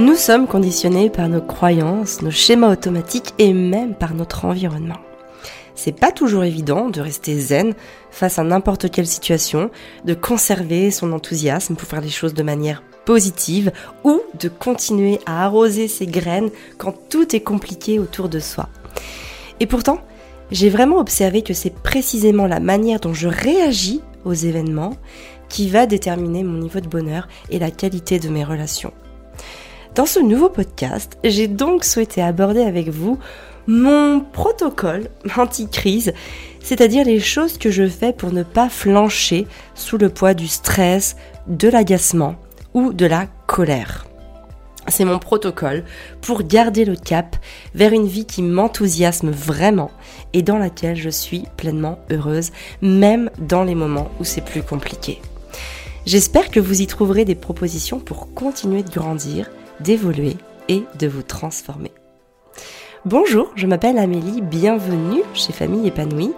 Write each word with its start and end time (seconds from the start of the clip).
Nous 0.00 0.16
sommes 0.16 0.46
conditionnés 0.46 1.10
par 1.10 1.28
nos 1.28 1.42
croyances, 1.42 2.22
nos 2.22 2.30
schémas 2.30 2.72
automatiques 2.72 3.34
et 3.36 3.52
même 3.52 3.94
par 3.94 4.14
notre 4.14 4.46
environnement. 4.46 4.96
C'est 5.74 5.92
pas 5.92 6.10
toujours 6.10 6.42
évident 6.42 6.88
de 6.88 7.02
rester 7.02 7.38
zen 7.38 7.74
face 8.10 8.38
à 8.38 8.42
n'importe 8.42 8.90
quelle 8.90 9.06
situation, 9.06 9.70
de 10.06 10.14
conserver 10.14 10.90
son 10.90 11.12
enthousiasme 11.12 11.76
pour 11.76 11.86
faire 11.86 12.00
les 12.00 12.08
choses 12.08 12.32
de 12.32 12.42
manière 12.42 12.82
positive 13.04 13.72
ou 14.02 14.22
de 14.40 14.48
continuer 14.48 15.20
à 15.26 15.44
arroser 15.44 15.86
ses 15.86 16.06
graines 16.06 16.50
quand 16.78 16.94
tout 17.10 17.36
est 17.36 17.42
compliqué 17.42 17.98
autour 17.98 18.30
de 18.30 18.40
soi. 18.40 18.70
Et 19.60 19.66
pourtant, 19.66 20.00
j'ai 20.50 20.70
vraiment 20.70 20.96
observé 20.96 21.42
que 21.42 21.52
c'est 21.52 21.74
précisément 21.74 22.46
la 22.46 22.58
manière 22.60 23.00
dont 23.00 23.12
je 23.12 23.28
réagis 23.28 24.00
aux 24.24 24.32
événements 24.32 24.96
qui 25.50 25.68
va 25.68 25.84
déterminer 25.84 26.42
mon 26.42 26.56
niveau 26.56 26.80
de 26.80 26.88
bonheur 26.88 27.28
et 27.50 27.58
la 27.58 27.70
qualité 27.70 28.18
de 28.18 28.30
mes 28.30 28.44
relations. 28.44 28.94
Dans 30.00 30.06
ce 30.06 30.18
nouveau 30.18 30.48
podcast, 30.48 31.18
j'ai 31.24 31.46
donc 31.46 31.84
souhaité 31.84 32.22
aborder 32.22 32.62
avec 32.62 32.88
vous 32.88 33.18
mon 33.66 34.20
protocole 34.20 35.10
anti-crise, 35.36 36.14
c'est-à-dire 36.62 37.04
les 37.04 37.20
choses 37.20 37.58
que 37.58 37.70
je 37.70 37.86
fais 37.86 38.14
pour 38.14 38.32
ne 38.32 38.42
pas 38.42 38.70
flancher 38.70 39.46
sous 39.74 39.98
le 39.98 40.08
poids 40.08 40.32
du 40.32 40.48
stress, 40.48 41.16
de 41.48 41.68
l'agacement 41.68 42.36
ou 42.72 42.94
de 42.94 43.04
la 43.04 43.26
colère. 43.46 44.06
C'est 44.88 45.04
mon 45.04 45.18
protocole 45.18 45.84
pour 46.22 46.44
garder 46.44 46.86
le 46.86 46.96
cap 46.96 47.36
vers 47.74 47.92
une 47.92 48.06
vie 48.06 48.24
qui 48.24 48.40
m'enthousiasme 48.40 49.28
vraiment 49.28 49.90
et 50.32 50.40
dans 50.40 50.56
laquelle 50.56 50.96
je 50.96 51.10
suis 51.10 51.44
pleinement 51.58 51.98
heureuse, 52.10 52.52
même 52.80 53.28
dans 53.38 53.64
les 53.64 53.74
moments 53.74 54.10
où 54.18 54.24
c'est 54.24 54.40
plus 54.40 54.62
compliqué. 54.62 55.20
J'espère 56.06 56.50
que 56.50 56.58
vous 56.58 56.80
y 56.80 56.86
trouverez 56.86 57.26
des 57.26 57.34
propositions 57.34 58.00
pour 58.00 58.32
continuer 58.32 58.82
de 58.82 58.88
grandir, 58.88 59.50
d'évoluer 59.80 60.36
et 60.68 60.84
de 60.98 61.06
vous 61.06 61.22
transformer. 61.22 61.92
Bonjour, 63.06 63.50
je 63.56 63.66
m'appelle 63.66 63.98
Amélie, 63.98 64.42
bienvenue 64.42 65.22
chez 65.32 65.52
Famille 65.52 65.88
épanouie. 65.88 66.32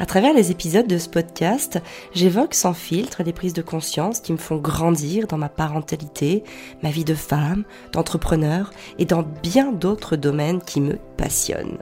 À 0.00 0.06
travers 0.06 0.32
les 0.32 0.52
épisodes 0.52 0.86
de 0.86 0.96
ce 0.96 1.08
podcast, 1.08 1.80
j'évoque 2.14 2.54
sans 2.54 2.72
filtre 2.72 3.24
les 3.24 3.32
prises 3.32 3.52
de 3.52 3.62
conscience 3.62 4.20
qui 4.20 4.32
me 4.32 4.38
font 4.38 4.56
grandir 4.56 5.26
dans 5.26 5.38
ma 5.38 5.48
parentalité, 5.48 6.44
ma 6.84 6.90
vie 6.90 7.04
de 7.04 7.16
femme, 7.16 7.64
d'entrepreneur 7.92 8.70
et 9.00 9.06
dans 9.06 9.24
bien 9.42 9.72
d'autres 9.72 10.14
domaines 10.14 10.62
qui 10.62 10.80
me 10.80 10.98
passionnent. 11.16 11.78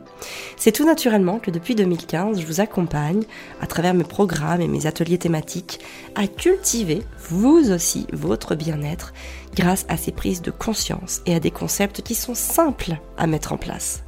C'est 0.57 0.73
tout 0.73 0.87
naturellement 0.87 1.39
que 1.39 1.51
depuis 1.51 1.75
2015, 1.75 2.41
je 2.41 2.47
vous 2.47 2.63
accompagne, 2.63 3.23
à 3.61 3.67
travers 3.67 3.93
mes 3.93 4.03
programmes 4.03 4.63
et 4.63 4.69
mes 4.69 4.87
ateliers 4.87 5.19
thématiques, 5.19 5.81
à 6.15 6.27
cultiver, 6.27 7.03
vous 7.29 7.71
aussi, 7.71 8.07
votre 8.15 8.55
bien-être 8.55 9.13
grâce 9.55 9.85
à 9.91 9.99
ces 9.99 10.13
prises 10.13 10.41
de 10.41 10.51
conscience 10.51 11.21
et 11.27 11.35
à 11.35 11.41
des 11.41 11.51
concepts 11.51 12.01
qui 12.01 12.15
sont 12.15 12.35
simples 12.35 12.97
à 13.19 13.27
mettre 13.27 13.53
en 13.53 13.59
place. 13.59 14.05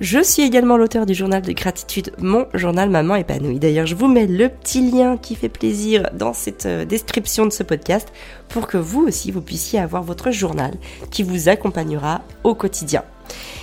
Je 0.00 0.20
suis 0.24 0.42
également 0.42 0.76
l'auteur 0.76 1.06
du 1.06 1.14
journal 1.14 1.40
de 1.40 1.52
gratitude, 1.52 2.12
mon 2.18 2.48
journal 2.52 2.90
Maman 2.90 3.14
épanouie. 3.14 3.60
D'ailleurs, 3.60 3.86
je 3.86 3.94
vous 3.94 4.08
mets 4.08 4.26
le 4.26 4.48
petit 4.48 4.90
lien 4.90 5.16
qui 5.16 5.36
fait 5.36 5.48
plaisir 5.48 6.10
dans 6.12 6.32
cette 6.32 6.66
euh, 6.66 6.84
description 6.84 7.46
de 7.46 7.52
ce 7.52 7.62
podcast 7.62 8.12
pour 8.48 8.66
que 8.66 8.76
vous 8.76 9.06
aussi, 9.06 9.30
vous 9.30 9.40
puissiez 9.40 9.78
avoir 9.78 10.02
votre 10.02 10.32
journal 10.32 10.74
qui 11.12 11.22
vous 11.22 11.48
accompagnera 11.48 12.22
au 12.42 12.56
quotidien. 12.56 13.04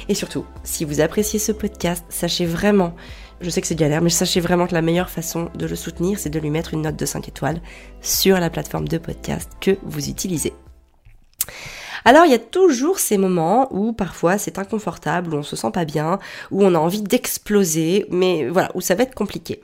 Et 0.08 0.14
surtout, 0.14 0.46
si 0.64 0.86
vous 0.86 1.02
appréciez 1.02 1.38
ce 1.38 1.52
podcast, 1.52 2.06
sachez 2.08 2.46
vraiment, 2.46 2.96
je 3.42 3.50
sais 3.50 3.60
que 3.60 3.68
c'est 3.68 3.76
galère, 3.76 4.02
mais 4.02 4.10
sachez 4.10 4.40
vraiment 4.40 4.68
que 4.68 4.74
la 4.74 4.82
meilleure 4.82 5.10
façon 5.10 5.50
de 5.56 5.66
le 5.66 5.76
soutenir, 5.76 6.18
c'est 6.18 6.30
de 6.30 6.40
lui 6.40 6.50
mettre 6.50 6.74
une 6.74 6.84
note 6.84 6.96
de 6.96 7.06
5 7.06 7.28
étoiles 7.28 7.62
sur 8.02 8.40
la 8.40 8.50
plateforme 8.50 8.88
de 8.88 8.98
podcast 8.98 9.52
que 9.60 9.78
vous 9.84 10.08
utilisez. 10.08 10.54
Alors 12.06 12.26
il 12.26 12.32
y 12.32 12.36
a 12.36 12.40
toujours 12.40 13.00
ces 13.00 13.18
moments 13.18 13.68
où 13.72 13.94
parfois 13.94 14.38
c'est 14.38 14.58
inconfortable, 14.58 15.34
où 15.34 15.38
on 15.38 15.44
se 15.44 15.56
sent 15.56 15.72
pas 15.72 15.86
bien, 15.86 16.20
où 16.50 16.64
on 16.64 16.74
a 16.74 16.80
envie 16.80 17.02
d'exploser, 17.02 18.06
mais 18.10 18.48
voilà, 18.50 18.72
où 18.76 18.82
ça 18.82 18.96
va 18.96 19.04
être 19.04 19.16
compliqué. 19.16 19.62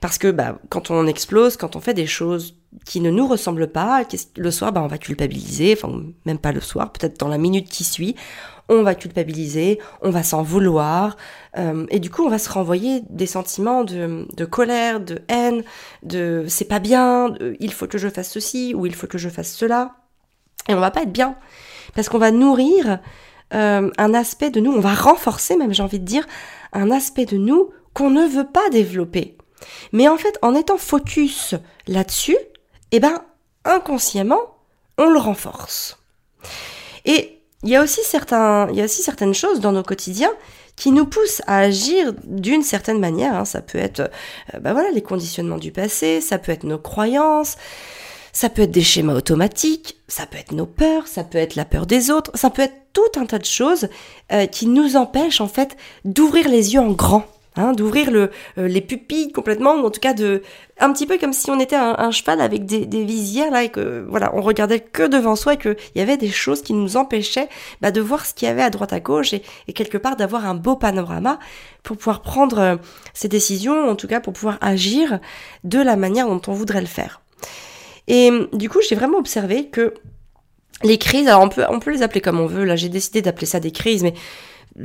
Parce 0.00 0.18
que 0.18 0.30
bah, 0.30 0.58
quand 0.68 0.90
on 0.90 1.06
explose, 1.06 1.56
quand 1.56 1.76
on 1.76 1.80
fait 1.80 1.94
des 1.94 2.06
choses 2.06 2.56
qui 2.84 3.00
ne 3.00 3.10
nous 3.10 3.26
ressemblent 3.26 3.68
pas, 3.68 4.02
le 4.36 4.50
soir 4.50 4.72
bah, 4.72 4.82
on 4.82 4.88
va 4.88 4.98
culpabiliser, 4.98 5.76
enfin 5.76 6.02
même 6.24 6.38
pas 6.38 6.52
le 6.52 6.60
soir, 6.60 6.92
peut-être 6.92 7.18
dans 7.20 7.28
la 7.28 7.38
minute 7.38 7.68
qui 7.68 7.84
suit, 7.84 8.16
on 8.68 8.82
va 8.82 8.96
culpabiliser, 8.96 9.78
on 10.02 10.10
va 10.10 10.24
s'en 10.24 10.42
vouloir, 10.42 11.16
euh, 11.56 11.86
et 11.90 12.00
du 12.00 12.10
coup 12.10 12.24
on 12.24 12.28
va 12.28 12.38
se 12.38 12.50
renvoyer 12.50 13.02
des 13.10 13.26
sentiments 13.26 13.84
de, 13.84 14.26
de 14.36 14.44
colère, 14.44 14.98
de 14.98 15.20
haine, 15.28 15.62
de 16.02 16.44
c'est 16.48 16.64
pas 16.64 16.80
bien, 16.80 17.34
il 17.60 17.72
faut 17.72 17.86
que 17.86 17.98
je 17.98 18.08
fasse 18.08 18.30
ceci 18.30 18.74
ou 18.74 18.86
il 18.86 18.94
faut 18.94 19.06
que 19.06 19.18
je 19.18 19.28
fasse 19.28 19.52
cela, 19.52 19.94
et 20.68 20.74
on 20.74 20.80
va 20.80 20.90
pas 20.90 21.02
être 21.02 21.12
bien 21.12 21.36
parce 21.96 22.08
qu'on 22.08 22.18
va 22.18 22.30
nourrir 22.30 23.00
euh, 23.54 23.90
un 23.96 24.14
aspect 24.14 24.50
de 24.50 24.60
nous, 24.60 24.72
on 24.72 24.80
va 24.80 24.94
renforcer 24.94 25.56
même, 25.56 25.72
j'ai 25.72 25.82
envie 25.82 25.98
de 25.98 26.04
dire, 26.04 26.26
un 26.72 26.90
aspect 26.90 27.24
de 27.24 27.36
nous 27.36 27.70
qu'on 27.94 28.10
ne 28.10 28.26
veut 28.26 28.46
pas 28.46 28.68
développer. 28.70 29.36
Mais 29.92 30.06
en 30.06 30.18
fait, 30.18 30.38
en 30.42 30.54
étant 30.54 30.76
focus 30.76 31.54
là-dessus, 31.88 32.36
eh 32.92 33.00
ben, 33.00 33.22
inconsciemment, 33.64 34.58
on 34.98 35.08
le 35.08 35.18
renforce. 35.18 35.98
Et 37.06 37.40
il 37.62 37.70
y 37.70 37.76
a 37.76 37.82
aussi 37.82 38.02
certaines 38.04 39.34
choses 39.34 39.60
dans 39.60 39.72
nos 39.72 39.82
quotidiens 39.82 40.32
qui 40.76 40.90
nous 40.90 41.06
poussent 41.06 41.42
à 41.46 41.58
agir 41.58 42.12
d'une 42.24 42.62
certaine 42.62 43.00
manière. 43.00 43.34
Hein. 43.34 43.44
Ça 43.46 43.62
peut 43.62 43.78
être, 43.78 44.10
bah 44.60 44.74
voilà, 44.74 44.90
les 44.90 45.02
conditionnements 45.02 45.56
du 45.56 45.72
passé, 45.72 46.20
ça 46.20 46.38
peut 46.38 46.52
être 46.52 46.64
nos 46.64 46.78
croyances, 46.78 47.56
ça 48.36 48.50
peut 48.50 48.60
être 48.60 48.70
des 48.70 48.82
schémas 48.82 49.14
automatiques, 49.14 49.96
ça 50.08 50.26
peut 50.26 50.36
être 50.36 50.52
nos 50.52 50.66
peurs, 50.66 51.06
ça 51.06 51.24
peut 51.24 51.38
être 51.38 51.54
la 51.54 51.64
peur 51.64 51.86
des 51.86 52.10
autres, 52.10 52.30
ça 52.34 52.50
peut 52.50 52.60
être 52.60 52.76
tout 52.92 53.18
un 53.18 53.24
tas 53.24 53.38
de 53.38 53.46
choses 53.46 53.88
euh, 54.30 54.44
qui 54.44 54.66
nous 54.66 54.96
empêchent 54.96 55.40
en 55.40 55.48
fait 55.48 55.74
d'ouvrir 56.04 56.46
les 56.46 56.74
yeux 56.74 56.80
en 56.80 56.90
grand. 56.90 57.24
Hein, 57.58 57.72
d'ouvrir 57.72 58.10
euh, 58.12 58.28
les 58.58 58.82
pupilles 58.82 59.32
complètement, 59.32 59.76
ou 59.76 59.86
en 59.86 59.90
tout 59.90 60.00
cas 60.00 60.12
de, 60.12 60.42
un 60.78 60.92
petit 60.92 61.06
peu 61.06 61.16
comme 61.16 61.32
si 61.32 61.50
on 61.50 61.58
était 61.58 61.76
un, 61.76 62.10
cheval 62.10 62.42
avec 62.42 62.66
des, 62.66 63.04
visières 63.04 63.50
là 63.50 63.62
et 63.62 63.70
que 63.70 64.04
voilà, 64.06 64.30
on 64.34 64.42
regardait 64.42 64.80
que 64.80 65.04
devant 65.04 65.34
soi 65.34 65.54
et 65.54 65.56
qu'il 65.56 65.74
y 65.94 66.02
avait 66.02 66.18
des 66.18 66.28
choses 66.28 66.60
qui 66.60 66.74
nous 66.74 66.98
empêchaient 66.98 67.48
bah, 67.80 67.90
de 67.90 68.02
voir 68.02 68.26
ce 68.26 68.34
qu'il 68.34 68.48
y 68.48 68.50
avait 68.50 68.60
à 68.60 68.68
droite 68.68 68.92
à 68.92 69.00
gauche 69.00 69.32
et, 69.32 69.72
quelque 69.72 69.96
part 69.96 70.16
d'avoir 70.16 70.44
un 70.44 70.54
beau 70.54 70.76
panorama 70.76 71.38
pour 71.82 71.96
pouvoir 71.96 72.20
prendre 72.20 72.58
euh, 72.58 72.76
ces 73.14 73.28
décisions, 73.28 73.88
en 73.88 73.96
tout 73.96 74.08
cas 74.08 74.20
pour 74.20 74.34
pouvoir 74.34 74.58
agir 74.60 75.20
de 75.64 75.78
la 75.78 75.96
manière 75.96 76.28
dont 76.28 76.42
on 76.48 76.52
voudrait 76.52 76.82
le 76.82 76.86
faire. 76.86 77.22
Et 78.08 78.30
du 78.52 78.68
coup, 78.68 78.78
j'ai 78.88 78.94
vraiment 78.94 79.18
observé 79.18 79.68
que 79.68 79.94
les 80.82 80.98
crises, 80.98 81.28
alors 81.28 81.42
on 81.42 81.48
peut, 81.48 81.64
on 81.68 81.80
peut 81.80 81.90
les 81.90 82.02
appeler 82.02 82.20
comme 82.20 82.38
on 82.38 82.46
veut, 82.46 82.64
là 82.64 82.76
j'ai 82.76 82.88
décidé 82.88 83.22
d'appeler 83.22 83.46
ça 83.46 83.60
des 83.60 83.72
crises, 83.72 84.02
mais 84.02 84.14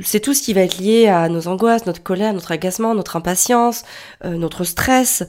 c'est 0.00 0.20
tout 0.20 0.32
ce 0.32 0.42
qui 0.42 0.54
va 0.54 0.62
être 0.62 0.78
lié 0.78 1.08
à 1.08 1.28
nos 1.28 1.48
angoisses, 1.48 1.86
notre 1.86 2.02
colère, 2.02 2.32
notre 2.32 2.52
agacement, 2.52 2.94
notre 2.94 3.16
impatience, 3.16 3.84
euh, 4.24 4.36
notre 4.36 4.64
stress, 4.64 5.24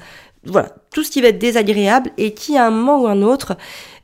voilà, 0.46 0.70
tout 0.94 1.04
ce 1.04 1.12
qui 1.12 1.22
va 1.22 1.30
être 1.30 1.40
désagréable 1.40 2.12
et 2.18 2.34
qui 2.34 2.58
à 2.58 2.66
un 2.66 2.72
moment 2.72 3.02
ou 3.02 3.08
un 3.08 3.22
autre 3.22 3.58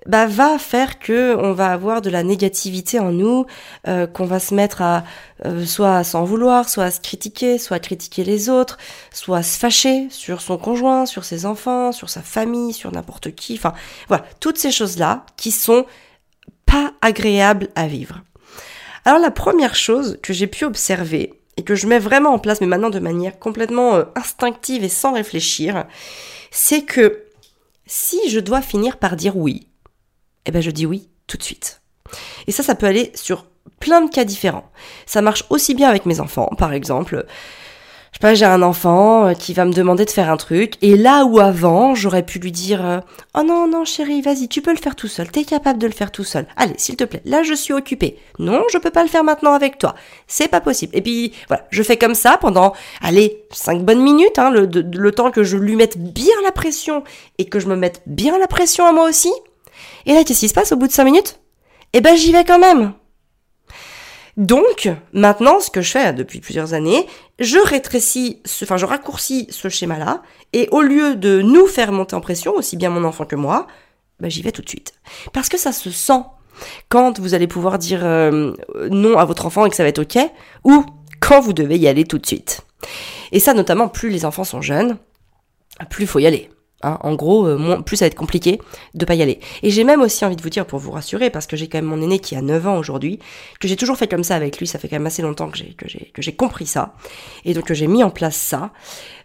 bah, 0.10 0.26
va 0.26 0.58
faire 0.58 0.98
que 0.98 1.36
on 1.36 1.54
va 1.54 1.68
avoir 1.72 2.02
de 2.02 2.10
la 2.10 2.24
négativité 2.24 3.00
en 3.00 3.12
nous, 3.12 3.46
euh, 3.88 4.08
qu'on 4.08 4.26
va 4.26 4.40
se 4.40 4.56
mettre 4.56 4.82
à 4.82 5.04
euh, 5.46 5.68
soit 5.68 5.98
à 5.98 6.04
s'en 6.04 6.24
vouloir, 6.24 6.68
soit 6.68 6.86
à 6.86 6.92
se 6.92 7.00
critiquer, 7.00 7.60
soit 7.60 7.78
à 7.78 7.80
critiquer 7.80 8.24
les 8.24 8.50
autres, 8.50 8.80
soit 9.14 9.38
à 9.38 9.44
se 9.44 9.60
fâcher 9.60 10.08
sur 10.10 10.42
son 10.42 10.58
conjoint, 10.58 11.06
sur 11.06 11.26
ses 11.26 11.46
enfants, 11.46 11.92
sur 11.92 12.10
sa 12.10 12.24
famille, 12.24 12.74
sur 12.74 12.92
n'importe 12.92 13.36
qui. 13.36 13.54
Enfin, 13.54 13.74
voilà, 14.08 14.26
toutes 14.40 14.58
ces 14.58 14.72
choses-là 14.72 15.28
qui 15.38 15.52
sont 15.52 15.86
pas 16.66 16.92
agréables 17.02 17.70
à 17.76 17.86
vivre. 17.86 18.24
Alors 19.06 19.20
la 19.20 19.32
première 19.32 19.76
chose 19.76 20.18
que 20.24 20.34
j'ai 20.34 20.48
pu 20.48 20.66
observer 20.66 21.34
et 21.56 21.64
que 21.64 21.76
je 21.76 21.86
mets 21.86 22.00
vraiment 22.00 22.32
en 22.32 22.40
place, 22.40 22.62
mais 22.62 22.68
maintenant 22.68 22.90
de 22.90 22.98
manière 22.98 23.38
complètement 23.38 23.94
euh, 23.94 24.06
instinctive 24.16 24.84
et 24.84 24.90
sans 24.90 25.14
réfléchir, 25.14 25.86
c'est 26.50 26.82
que 26.82 27.26
si 27.86 28.28
je 28.30 28.40
dois 28.40 28.62
finir 28.64 28.98
par 28.98 29.16
dire 29.16 29.38
oui, 29.38 29.69
eh 30.50 30.52
ben 30.52 30.62
je 30.62 30.72
dis 30.72 30.86
oui 30.86 31.10
tout 31.28 31.38
de 31.38 31.44
suite. 31.44 31.82
Et 32.48 32.52
ça, 32.52 32.64
ça 32.64 32.76
peut 32.76 32.88
aller 32.88 33.12
sur 33.16 33.46
plein 33.80 34.02
de 34.02 34.10
cas 34.10 34.26
différents. 34.26 34.70
Ça 35.06 35.22
marche 35.22 35.46
aussi 35.50 35.76
bien 35.76 35.90
avec 35.90 36.06
mes 36.06 36.20
enfants, 36.20 36.50
par 36.58 36.74
exemple 36.74 37.26
je 38.12 38.18
sais 38.18 38.22
pas, 38.22 38.34
j'ai 38.34 38.46
un 38.46 38.64
enfant 38.64 39.28
euh, 39.28 39.34
qui 39.34 39.54
va 39.54 39.66
me 39.66 39.72
demander 39.72 40.04
de 40.04 40.10
faire 40.10 40.32
un 40.32 40.38
truc, 40.38 40.74
et 40.82 40.98
là 40.98 41.26
où 41.26 41.40
avant, 41.40 41.94
j'aurais 41.94 42.26
pu 42.26 42.40
lui 42.40 42.52
dire 42.52 42.84
euh, 42.84 43.00
Oh 43.38 43.44
non, 43.44 43.68
non, 43.68 43.86
chérie, 43.86 44.22
vas-y, 44.22 44.48
tu 44.48 44.62
peux 44.64 44.72
le 44.72 44.80
faire 44.80 44.96
tout 44.96 45.08
seul, 45.08 45.30
t'es 45.30 45.44
capable 45.44 45.78
de 45.80 45.86
le 45.86 45.94
faire 45.94 46.12
tout 46.12 46.24
seul. 46.24 46.48
Allez, 46.58 46.74
s'il 46.78 46.96
te 46.96 47.04
plaît, 47.04 47.22
là 47.26 47.44
je 47.44 47.54
suis 47.54 47.74
occupée. 47.74 48.18
Non, 48.40 48.64
je 48.74 48.80
peux 48.80 48.90
pas 48.90 49.04
le 49.04 49.10
faire 49.10 49.24
maintenant 49.24 49.54
avec 49.54 49.78
toi. 49.78 49.94
C'est 50.28 50.48
pas 50.48 50.60
possible. 50.60 50.96
Et 50.96 51.02
puis, 51.02 51.34
voilà, 51.48 51.66
je 51.70 51.84
fais 51.84 51.98
comme 51.98 52.16
ça 52.16 52.38
pendant, 52.42 52.74
allez, 53.02 53.44
cinq 53.52 53.84
bonnes 53.84 54.02
minutes, 54.02 54.40
hein, 54.40 54.52
le 54.52 55.12
temps 55.12 55.30
que 55.30 55.44
je 55.44 55.58
lui 55.58 55.76
mette 55.76 56.00
bien 56.00 56.34
la 56.44 56.52
pression 56.52 57.04
et 57.38 57.46
que 57.46 57.60
je 57.60 57.68
me 57.68 57.76
mette 57.76 58.02
bien 58.08 58.40
la 58.40 58.48
pression 58.48 58.88
à 58.88 58.92
moi 58.92 59.08
aussi. 59.08 59.32
Et 60.06 60.14
là, 60.14 60.24
qu'est-ce 60.24 60.40
qui 60.42 60.50
se 60.50 60.54
passe 60.54 60.72
au 60.72 60.78
bout 60.78 60.88
de 60.88 60.92
cinq 60.92 61.06
minutes? 61.06 61.40
Eh 61.94 62.02
ben, 62.02 62.16
j'y 62.16 62.32
vais 62.32 62.46
quand 62.46 62.60
même. 62.60 62.94
Donc, 64.38 64.90
maintenant, 65.12 65.60
ce 65.60 65.70
que 65.70 65.82
je 65.82 65.92
fais 65.92 66.14
depuis 66.14 66.40
plusieurs 66.40 66.74
années, 66.74 67.06
je 67.40 67.58
rétrécis, 67.58 68.42
enfin, 68.64 68.78
je 68.78 68.86
raccourcis 68.86 69.48
ce 69.50 69.68
schéma-là, 69.68 70.22
et 70.54 70.70
au 70.72 70.82
lieu 70.82 71.16
de 71.16 71.42
nous 71.42 71.68
faire 71.68 71.92
monter 71.92 72.16
en 72.16 72.22
pression, 72.22 72.54
aussi 72.56 72.78
bien 72.78 72.90
mon 72.90 73.04
enfant 73.04 73.26
que 73.26 73.36
moi, 73.36 73.68
bah, 74.22 74.30
j'y 74.30 74.42
vais 74.42 74.54
tout 74.54 74.62
de 74.62 74.70
suite. 74.70 74.94
Parce 75.34 75.50
que 75.50 75.58
ça 75.58 75.72
se 75.72 75.92
sent. 75.92 76.22
Quand 76.88 77.20
vous 77.20 77.34
allez 77.34 77.48
pouvoir 77.48 77.78
dire 77.78 78.02
euh, 78.04 78.54
non 78.90 79.18
à 79.18 79.26
votre 79.26 79.46
enfant 79.46 79.66
et 79.66 79.70
que 79.70 79.76
ça 79.76 79.84
va 79.84 79.90
être 79.90 80.00
ok, 80.00 80.18
ou 80.64 80.86
quand 81.20 81.42
vous 81.42 81.54
devez 81.54 81.78
y 81.78 81.88
aller 81.88 82.06
tout 82.06 82.18
de 82.18 82.26
suite. 82.26 82.62
Et 83.32 83.40
ça, 83.40 83.54
notamment, 83.54 83.90
plus 83.90 84.10
les 84.10 84.26
enfants 84.26 84.44
sont 84.44 84.62
jeunes, 84.62 84.98
plus 85.90 86.08
faut 86.08 86.20
y 86.20 86.26
aller. 86.26 86.50
Hein. 86.82 86.98
en 87.02 87.16
gros, 87.16 87.46
euh, 87.46 87.82
plus 87.82 87.98
ça 87.98 88.06
va 88.06 88.08
être 88.08 88.16
compliqué 88.16 88.62
de 88.94 89.06
pas 89.06 89.16
y 89.16 89.22
aller. 89.22 89.40
Et 89.64 89.70
j'ai 89.70 89.84
même 89.84 90.02
aussi 90.02 90.24
envie 90.26 90.36
de 90.36 90.42
vous 90.42 90.50
dire, 90.50 90.66
pour 90.66 90.80
vous 90.80 90.92
rassurer, 90.92 91.30
parce 91.30 91.48
que 91.48 91.56
j'ai 91.56 91.68
quand 91.68 91.78
même 91.78 91.86
mon 91.86 92.02
aîné 92.02 92.20
qui 92.20 92.36
a 92.36 92.42
9 92.42 92.68
ans 92.68 92.78
aujourd'hui, 92.78 93.20
que 93.60 93.68
j'ai 93.68 93.76
toujours 93.76 93.98
fait 93.98 94.08
comme 94.08 94.24
ça 94.24 94.36
avec 94.36 94.60
lui, 94.60 94.68
ça 94.68 94.80
fait 94.80 94.88
quand 94.88 94.96
même 94.96 95.08
assez 95.08 95.22
longtemps 95.22 95.50
que 95.50 95.88
j'ai, 95.88 96.36
compris 96.36 96.66
ça, 96.66 96.96
et 97.46 97.54
donc 97.54 97.66
que 97.66 97.74
j'ai 97.74 97.88
mis 97.88 98.04
en 98.04 98.10
place 98.10 98.36
ça. 98.36 98.72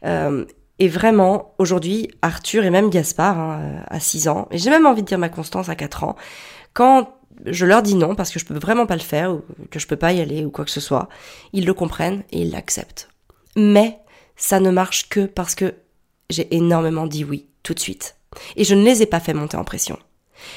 Euh, 0.05 0.45
et 0.79 0.89
vraiment, 0.89 1.55
aujourd'hui, 1.59 2.09
Arthur 2.23 2.65
et 2.65 2.71
même 2.71 2.91
Gaspard, 2.91 3.39
hein, 3.39 3.83
à 3.89 4.01
6 4.01 4.29
ans, 4.29 4.49
et 4.51 4.59
j'ai 4.59 4.71
même 4.71 4.87
envie 4.87 5.03
de 5.03 5.07
dire 5.07 5.19
ma 5.19 5.29
Constance 5.29 5.69
à 5.69 5.77
4 5.77 6.05
ans, 6.05 6.17
quand 6.73 7.11
je 7.47 7.67
leur 7.67 7.83
dis 7.83 7.95
non 7.95 8.15
parce 8.15 8.31
que 8.31 8.39
je 8.39 8.45
peux 8.45 8.59
vraiment 8.59 8.87
pas 8.87 8.97
le 8.97 9.01
faire, 9.01 9.33
ou 9.33 9.43
que 9.71 9.79
je 9.79 9.87
peux 9.87 9.97
pas 9.97 10.13
y 10.13 10.21
aller, 10.21 10.45
ou 10.45 10.51
quoi 10.51 10.65
que 10.65 10.71
ce 10.71 10.81
soit, 10.81 11.09
ils 11.53 11.67
le 11.67 11.75
comprennent 11.75 12.23
et 12.33 12.43
ils 12.43 12.51
l'acceptent. 12.51 13.09
Mais 13.57 13.99
ça 14.37 14.61
ne 14.61 14.71
marche 14.71 15.09
que 15.09 15.27
parce 15.27 15.55
que 15.55 15.75
j'ai 16.35 16.55
énormément 16.55 17.07
dit 17.07 17.25
oui 17.25 17.49
tout 17.63 17.75
de 17.75 17.81
suite. 17.81 18.17
Et 18.57 18.65
je 18.65 18.75
ne 18.75 18.85
les 18.85 19.03
ai 19.03 19.07
pas 19.07 19.21
fait 19.21 19.35
monter 19.35 19.57
en 19.57 19.65
pression. 19.65 19.99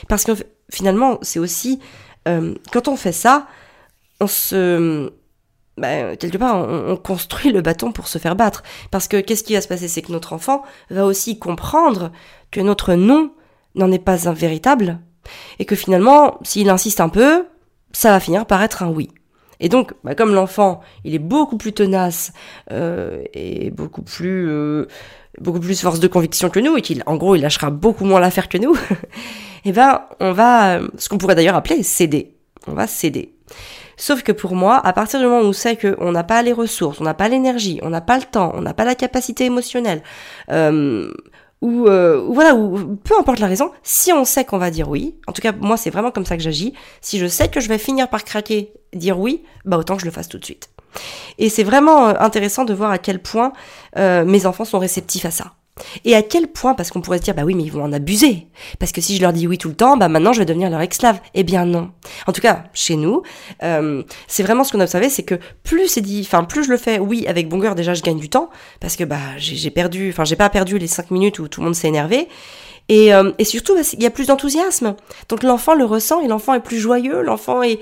Parce 0.07 0.23
que 0.23 0.33
finalement, 0.71 1.19
c'est 1.21 1.39
aussi, 1.39 1.79
euh, 2.27 2.55
quand 2.71 2.87
on 2.87 2.95
fait 2.95 3.11
ça, 3.11 3.47
on 4.19 4.27
se... 4.27 5.11
Bah, 5.77 6.15
quelque 6.15 6.39
part, 6.39 6.67
on, 6.67 6.97
construit 6.97 7.51
le 7.51 7.61
bâton 7.61 7.91
pour 7.91 8.07
se 8.07 8.17
faire 8.17 8.35
battre. 8.35 8.63
Parce 8.89 9.07
que 9.07 9.21
qu'est-ce 9.21 9.43
qui 9.43 9.53
va 9.53 9.61
se 9.61 9.67
passer? 9.67 9.87
C'est 9.87 10.01
que 10.01 10.11
notre 10.11 10.33
enfant 10.33 10.63
va 10.89 11.05
aussi 11.05 11.37
comprendre 11.37 12.11
que 12.49 12.59
notre 12.61 12.95
non 12.95 13.31
n'en 13.75 13.91
est 13.91 13.99
pas 13.99 14.27
un 14.27 14.33
véritable. 14.33 14.99
Et 15.59 15.65
que 15.65 15.75
finalement, 15.75 16.39
s'il 16.41 16.69
insiste 16.69 16.99
un 16.99 17.09
peu, 17.09 17.45
ça 17.91 18.09
va 18.09 18.19
finir 18.19 18.47
par 18.47 18.63
être 18.63 18.81
un 18.81 18.89
oui. 18.89 19.11
Et 19.59 19.69
donc, 19.69 19.93
bah, 20.03 20.15
comme 20.15 20.33
l'enfant, 20.33 20.81
il 21.03 21.15
est 21.15 21.19
beaucoup 21.19 21.57
plus 21.57 21.73
tenace 21.73 22.31
euh, 22.71 23.23
et 23.33 23.71
beaucoup 23.71 24.01
plus 24.01 24.49
euh, 24.49 24.87
beaucoup 25.39 25.59
plus 25.59 25.79
force 25.79 25.99
de 25.99 26.07
conviction 26.07 26.49
que 26.49 26.59
nous 26.59 26.77
et 26.77 26.81
qu'il, 26.81 27.03
en 27.05 27.15
gros, 27.15 27.35
il 27.35 27.41
lâchera 27.41 27.69
beaucoup 27.69 28.05
moins 28.05 28.19
l'affaire 28.19 28.49
que 28.49 28.57
nous, 28.57 28.75
eh 29.65 29.71
ben, 29.71 30.01
on 30.19 30.31
va, 30.31 30.79
ce 30.97 31.09
qu'on 31.09 31.17
pourrait 31.17 31.35
d'ailleurs 31.35 31.55
appeler 31.55 31.83
céder. 31.83 32.33
On 32.67 32.73
va 32.73 32.87
céder. 32.87 33.33
Sauf 33.97 34.21
que 34.21 34.31
pour 34.31 34.55
moi, 34.55 34.79
à 34.85 34.93
partir 34.93 35.19
du 35.19 35.25
moment 35.25 35.41
où 35.41 35.45
on 35.45 35.53
sait 35.53 35.75
qu'on 35.75 36.11
n'a 36.11 36.23
pas 36.23 36.43
les 36.43 36.53
ressources, 36.53 37.01
on 37.01 37.03
n'a 37.03 37.15
pas 37.15 37.27
l'énergie, 37.29 37.79
on 37.81 37.89
n'a 37.89 38.01
pas 38.01 38.17
le 38.17 38.23
temps, 38.23 38.51
on 38.55 38.61
n'a 38.61 38.75
pas 38.75 38.85
la 38.85 38.93
capacité 38.93 39.45
émotionnelle, 39.45 40.03
euh, 40.51 41.11
ou, 41.61 41.87
euh, 41.87 42.23
voilà, 42.29 42.55
ou 42.55 42.95
peu 42.97 43.17
importe 43.17 43.39
la 43.39 43.47
raison, 43.47 43.71
si 43.83 44.13
on 44.13 44.25
sait 44.25 44.45
qu'on 44.45 44.57
va 44.57 44.69
dire 44.69 44.89
oui, 44.89 45.15
en 45.27 45.31
tout 45.33 45.41
cas 45.41 45.51
moi 45.53 45.77
c'est 45.77 45.89
vraiment 45.89 46.11
comme 46.11 46.25
ça 46.25 46.37
que 46.37 46.43
j'agis, 46.43 46.73
si 47.01 47.17
je 47.17 47.25
sais 47.27 47.49
que 47.49 47.59
je 47.59 47.67
vais 47.67 47.77
finir 47.77 48.09
par 48.09 48.23
craquer, 48.23 48.73
dire 48.93 49.19
oui, 49.19 49.43
bah 49.65 49.77
autant 49.77 49.95
que 49.95 50.01
je 50.01 50.05
le 50.05 50.11
fasse 50.11 50.27
tout 50.27 50.37
de 50.37 50.45
suite. 50.45 50.69
Et 51.37 51.49
c'est 51.49 51.63
vraiment 51.63 52.09
euh, 52.09 52.13
intéressant 52.19 52.65
de 52.65 52.73
voir 52.73 52.91
à 52.91 52.97
quel 52.97 53.21
point 53.21 53.53
euh, 53.97 54.25
mes 54.25 54.45
enfants 54.45 54.65
sont 54.65 54.79
réceptifs 54.79 55.25
à 55.25 55.31
ça. 55.31 55.53
Et 56.05 56.15
à 56.15 56.21
quel 56.21 56.47
point, 56.47 56.73
parce 56.73 56.91
qu'on 56.91 57.01
pourrait 57.01 57.17
se 57.17 57.23
dire, 57.23 57.35
bah 57.35 57.43
oui, 57.43 57.55
mais 57.55 57.63
ils 57.63 57.71
vont 57.71 57.83
en 57.83 57.93
abuser. 57.93 58.47
Parce 58.79 58.91
que 58.91 59.01
si 59.01 59.15
je 59.15 59.21
leur 59.21 59.33
dis 59.33 59.47
oui 59.47 59.57
tout 59.57 59.69
le 59.69 59.75
temps, 59.75 59.97
bah 59.97 60.07
maintenant 60.07 60.33
je 60.33 60.39
vais 60.39 60.45
devenir 60.45 60.69
leur 60.69 60.81
esclave. 60.81 61.19
Eh 61.33 61.43
bien 61.43 61.65
non. 61.65 61.91
En 62.25 62.33
tout 62.33 62.41
cas, 62.41 62.63
chez 62.73 62.95
nous, 62.95 63.23
euh, 63.63 64.03
c'est 64.27 64.43
vraiment 64.43 64.63
ce 64.63 64.71
qu'on 64.71 64.79
a 64.79 64.83
observé, 64.83 65.09
c'est 65.09 65.23
que 65.23 65.35
plus 65.63 65.87
c'est 65.87 66.01
dit, 66.01 66.21
enfin 66.25 66.43
plus 66.43 66.63
je 66.63 66.69
le 66.69 66.77
fais, 66.77 66.99
oui, 66.99 67.25
avec 67.27 67.49
bon 67.49 67.57
déjà 67.73 67.93
je 67.93 68.01
gagne 68.01 68.19
du 68.19 68.29
temps, 68.29 68.49
parce 68.79 68.95
que 68.95 69.03
bah 69.03 69.17
j'ai 69.37 69.71
perdu, 69.71 70.09
enfin 70.09 70.23
j'ai 70.23 70.35
pas 70.35 70.49
perdu 70.49 70.77
les 70.77 70.87
cinq 70.87 71.11
minutes 71.11 71.39
où 71.39 71.47
tout 71.47 71.61
le 71.61 71.65
monde 71.65 71.75
s'est 71.75 71.87
énervé. 71.87 72.27
Et, 72.89 73.11
et 73.37 73.43
surtout, 73.43 73.75
bah, 73.75 73.81
il 73.93 74.01
y 74.01 74.05
a 74.05 74.09
plus 74.09 74.27
d'enthousiasme. 74.27 74.95
Donc 75.27 75.43
l'enfant 75.43 75.73
le 75.73 75.83
ressent 75.83 76.21
et 76.21 76.27
l'enfant 76.27 76.53
est 76.53 76.61
plus 76.61 76.79
joyeux, 76.79 77.21
l'enfant 77.21 77.61
est 77.61 77.79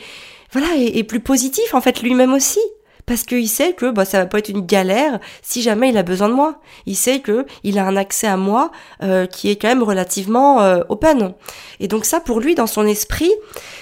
voilà 0.52 0.68
est 0.78 1.04
plus 1.04 1.20
positif 1.20 1.74
en 1.74 1.82
fait 1.82 2.02
lui-même 2.02 2.34
aussi 2.34 2.60
parce 3.06 3.24
qu'il 3.24 3.48
sait 3.50 3.74
que 3.74 3.92
bah, 3.92 4.06
ça 4.06 4.20
va 4.20 4.26
pas 4.26 4.40
être 4.40 4.50
une 4.50 4.66
galère 4.66 5.20
si 5.42 5.62
jamais 5.62 5.90
il 5.90 5.98
a 5.98 6.04
besoin 6.04 6.30
de 6.30 6.34
moi. 6.34 6.60
Il 6.86 6.96
sait 6.96 7.20
que 7.20 7.46
il 7.64 7.78
a 7.78 7.86
un 7.86 7.96
accès 7.96 8.28
à 8.28 8.38
moi 8.38 8.72
euh, 9.04 9.26
qui 9.26 9.50
est 9.50 9.56
quand 9.56 9.68
même 9.68 9.84
relativement 9.84 10.62
euh, 10.62 10.82
open. 10.90 11.34
Et 11.80 11.88
donc 11.88 12.06
ça, 12.06 12.20
pour 12.20 12.40
lui, 12.40 12.56
dans 12.56 12.68
son 12.68 12.86
esprit, 12.86 13.32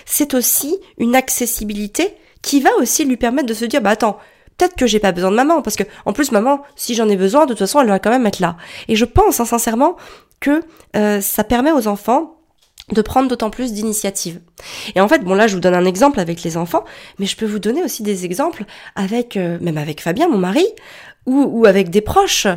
c'est 0.06 0.34
aussi 0.34 0.78
une 0.98 1.16
accessibilité 1.16 2.16
qui 2.42 2.60
va 2.60 2.70
aussi 2.80 3.06
lui 3.06 3.18
permettre 3.18 3.48
de 3.48 3.54
se 3.54 3.66
dire, 3.66 3.82
bah 3.82 3.92
attends, 3.92 4.18
peut-être 4.58 4.76
que 4.76 4.86
j'ai 4.86 5.00
pas 5.00 5.14
besoin 5.14 5.32
de 5.32 5.36
maman, 5.36 5.62
parce 5.62 5.76
que 5.76 5.84
en 6.06 6.14
plus 6.14 6.32
maman, 6.32 6.62
si 6.76 6.94
j'en 6.94 7.08
ai 7.08 7.16
besoin, 7.16 7.46
de 7.46 7.52
toute 7.52 7.60
façon, 7.60 7.80
elle 7.80 7.88
va 7.88 8.00
quand 8.00 8.10
même 8.10 8.26
être 8.26 8.40
là. 8.40 8.58
Et 8.88 8.96
je 8.96 9.06
pense 9.06 9.40
hein, 9.40 9.46
sincèrement 9.46 9.96
que 10.40 10.62
euh, 10.96 11.22
ça 11.22 11.44
permet 11.44 11.72
aux 11.72 11.88
enfants 11.88 12.36
de 12.94 13.02
prendre 13.02 13.28
d'autant 13.28 13.50
plus 13.50 13.74
d'initiatives. 13.74 14.40
Et 14.96 15.02
en 15.02 15.08
fait, 15.08 15.20
bon 15.20 15.34
là, 15.34 15.48
je 15.48 15.56
vous 15.56 15.62
donne 15.62 15.76
un 15.76 15.86
exemple 15.86 16.20
avec 16.20 16.44
les 16.44 16.58
enfants, 16.58 16.84
mais 17.20 17.26
je 17.26 17.36
peux 17.36 17.46
vous 17.46 17.60
donner 17.60 17.84
aussi 17.84 18.04
des 18.04 18.26
exemples 18.26 18.66
avec, 18.96 19.38
euh, 19.38 19.58
même 19.62 19.78
avec 19.78 20.02
Fabien, 20.02 20.28
mon 20.28 20.38
mari, 20.38 20.66
ou, 21.26 21.66
avec 21.66 21.90
des 21.90 22.02
proches. 22.02 22.48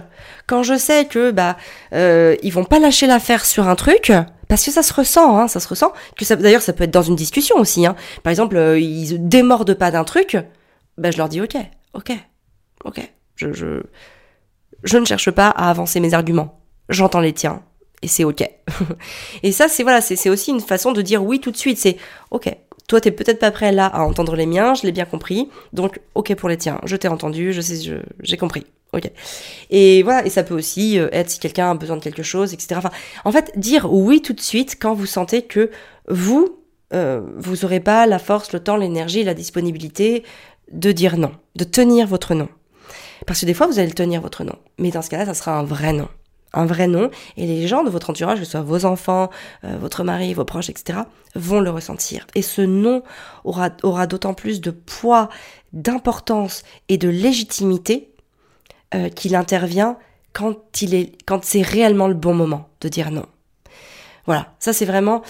Quand 0.47 0.63
je 0.63 0.77
sais 0.77 1.05
que 1.05 1.31
bah 1.31 1.57
euh, 1.93 2.35
ils 2.43 2.53
vont 2.53 2.65
pas 2.65 2.81
lâcher 2.81 3.07
l'affaire 3.07 3.45
sur 3.45 3.69
un 3.69 3.77
truc, 3.77 4.13
parce 4.49 4.65
que 4.65 4.71
ça 4.71 4.83
se 4.83 4.93
ressent, 4.93 5.39
hein, 5.39 5.49
ça 5.49 5.61
se 5.61 5.69
ressent. 5.69 5.93
Que 6.17 6.35
d'ailleurs, 6.35 6.63
ça 6.63 6.73
peut 6.73 6.85
être 6.85 6.91
dans 6.91 7.03
une 7.03 7.17
discussion 7.17 7.57
aussi. 7.59 7.87
Hein. 7.87 7.95
Par 8.23 8.31
exemple, 8.31 8.57
euh, 8.57 8.79
ils 8.79 9.29
démordent 9.29 9.75
pas 9.75 9.91
d'un 9.91 10.05
truc, 10.05 10.37
bah 10.99 11.11
je 11.11 11.19
leur 11.19 11.29
dis 11.29 11.41
ok, 11.41 11.57
ok, 11.95 12.13
ok. 12.85 13.01
Je, 13.37 13.53
je, 13.53 13.83
je 14.83 14.99
ne 14.99 15.05
cherche 15.05 15.31
pas 15.31 15.49
à 15.49 15.71
avancer 15.71 16.01
mes 16.01 16.15
arguments. 16.15 16.61
J'entends 16.89 17.21
les 17.21 17.33
tiens 17.33 17.63
et 18.03 18.09
c'est 18.09 18.25
ok. 18.25 18.49
et 19.43 19.53
ça, 19.53 19.69
c'est 19.69 19.83
voilà, 19.83 20.01
c'est 20.01 20.29
aussi 20.29 20.51
une 20.51 20.61
façon 20.61 20.93
de 20.93 21.03
dire 21.03 21.25
oui 21.25 21.41
tout 21.41 21.51
de 21.51 21.57
suite. 21.57 21.79
C'est 21.79 21.97
ok. 22.31 22.55
Toi, 22.89 23.01
t'es 23.01 23.11
peut-être 23.11 23.41
pas 23.41 23.51
prêt 23.51 23.73
là 23.73 23.87
à 23.87 24.03
entendre 24.03 24.37
les 24.37 24.47
miens, 24.47 24.75
je 24.75 24.83
l'ai 24.85 24.93
bien 24.93 25.07
compris. 25.07 25.49
Donc, 25.73 26.01
ok 26.15 26.35
pour 26.37 26.49
les 26.49 26.57
tiens. 26.57 26.81
Je 26.85 26.95
t'ai 26.97 27.09
entendu, 27.09 27.53
je 27.53 27.61
sais, 27.61 27.99
j'ai 28.23 28.37
compris. 28.37 28.65
Ok. 28.93 29.11
Et 29.71 30.03
voilà, 30.05 30.25
et 30.25 30.31
ça 30.31 30.45
peut 30.45 30.55
aussi 30.55 30.99
euh, 30.99 31.09
être 31.11 31.29
si 31.29 31.41
quelqu'un 31.41 31.73
a 31.73 31.75
besoin 31.75 31.97
de 31.97 32.03
quelque 32.03 32.23
chose, 32.23 32.55
etc. 32.55 32.75
Enfin, 32.77 32.93
en 33.25 33.33
fait, 33.33 33.59
dire 33.59 33.93
oui 33.93 34.23
tout 34.23 34.33
de 34.33 34.41
suite 34.41 34.77
quand 34.81 34.95
vous 34.95 35.07
sentez 35.07 35.43
que 35.43 35.71
vous, 36.09 36.61
euh, 36.95 37.21
vous 37.37 37.65
aurez 37.65 37.81
pas 37.81 38.07
la 38.07 38.21
force, 38.21 38.53
le 38.53 38.61
temps, 38.61 38.77
l'énergie, 38.77 39.25
la 39.25 39.35
disponibilité 39.35 40.23
de 40.71 40.93
dire 40.93 41.17
non, 41.17 41.33
de 41.57 41.65
tenir 41.65 42.07
votre 42.07 42.35
nom. 42.35 42.49
Parce 43.27 43.41
que 43.41 43.47
des 43.47 43.55
fois, 43.55 43.67
vous 43.67 43.81
allez 43.81 43.93
tenir 43.93 44.21
votre 44.21 44.45
nom. 44.45 44.57
Mais 44.79 44.91
dans 44.93 45.03
ce 45.03 45.11
cas-là, 45.11 45.27
ça 45.27 45.35
sera 45.35 45.59
un 45.59 45.65
vrai 45.65 45.93
nom 45.93 46.09
un 46.53 46.67
vrai 46.67 46.87
nom, 46.87 47.11
et 47.37 47.47
les 47.47 47.67
gens 47.67 47.85
de 47.85 47.91
votre 47.91 48.11
entourage, 48.11 48.39
que 48.39 48.45
ce 48.45 48.53
soit 48.53 48.63
vos 48.63 48.85
enfants, 48.85 49.31
euh, 49.65 49.77
votre 49.79 50.05
mari, 50.05 50.35
vos 50.35 50.45
proches, 50.45 50.71
etc., 50.71 51.01
vont 51.35 51.61
le 51.61 51.71
ressentir. 51.71 52.27
Et 52.35 52.43
ce 52.43 52.63
nom 52.63 53.03
aura, 53.45 54.07
d'autant 54.07 54.35
plus 54.35 54.61
de 54.61 54.71
poids, 54.71 55.29
d'importance 55.73 56.63
et 56.89 56.99
de 56.99 57.09
légitimité 57.09 58.11
euh, 58.95 59.09
qu'il 59.09 59.35
intervient 59.35 59.97
quand 60.33 60.83
il 60.83 60.95
est, 60.95 61.13
quand 61.27 61.45
c'est 61.45 61.63
réellement 61.63 62.09
le 62.09 62.15
bon 62.15 62.35
moment 62.35 62.69
de 62.81 62.89
dire 62.89 63.11
non. 63.11 63.27
Voilà, 64.27 64.55
ça 64.59 64.73
c'est 64.73 64.85
vraiment 64.85 65.23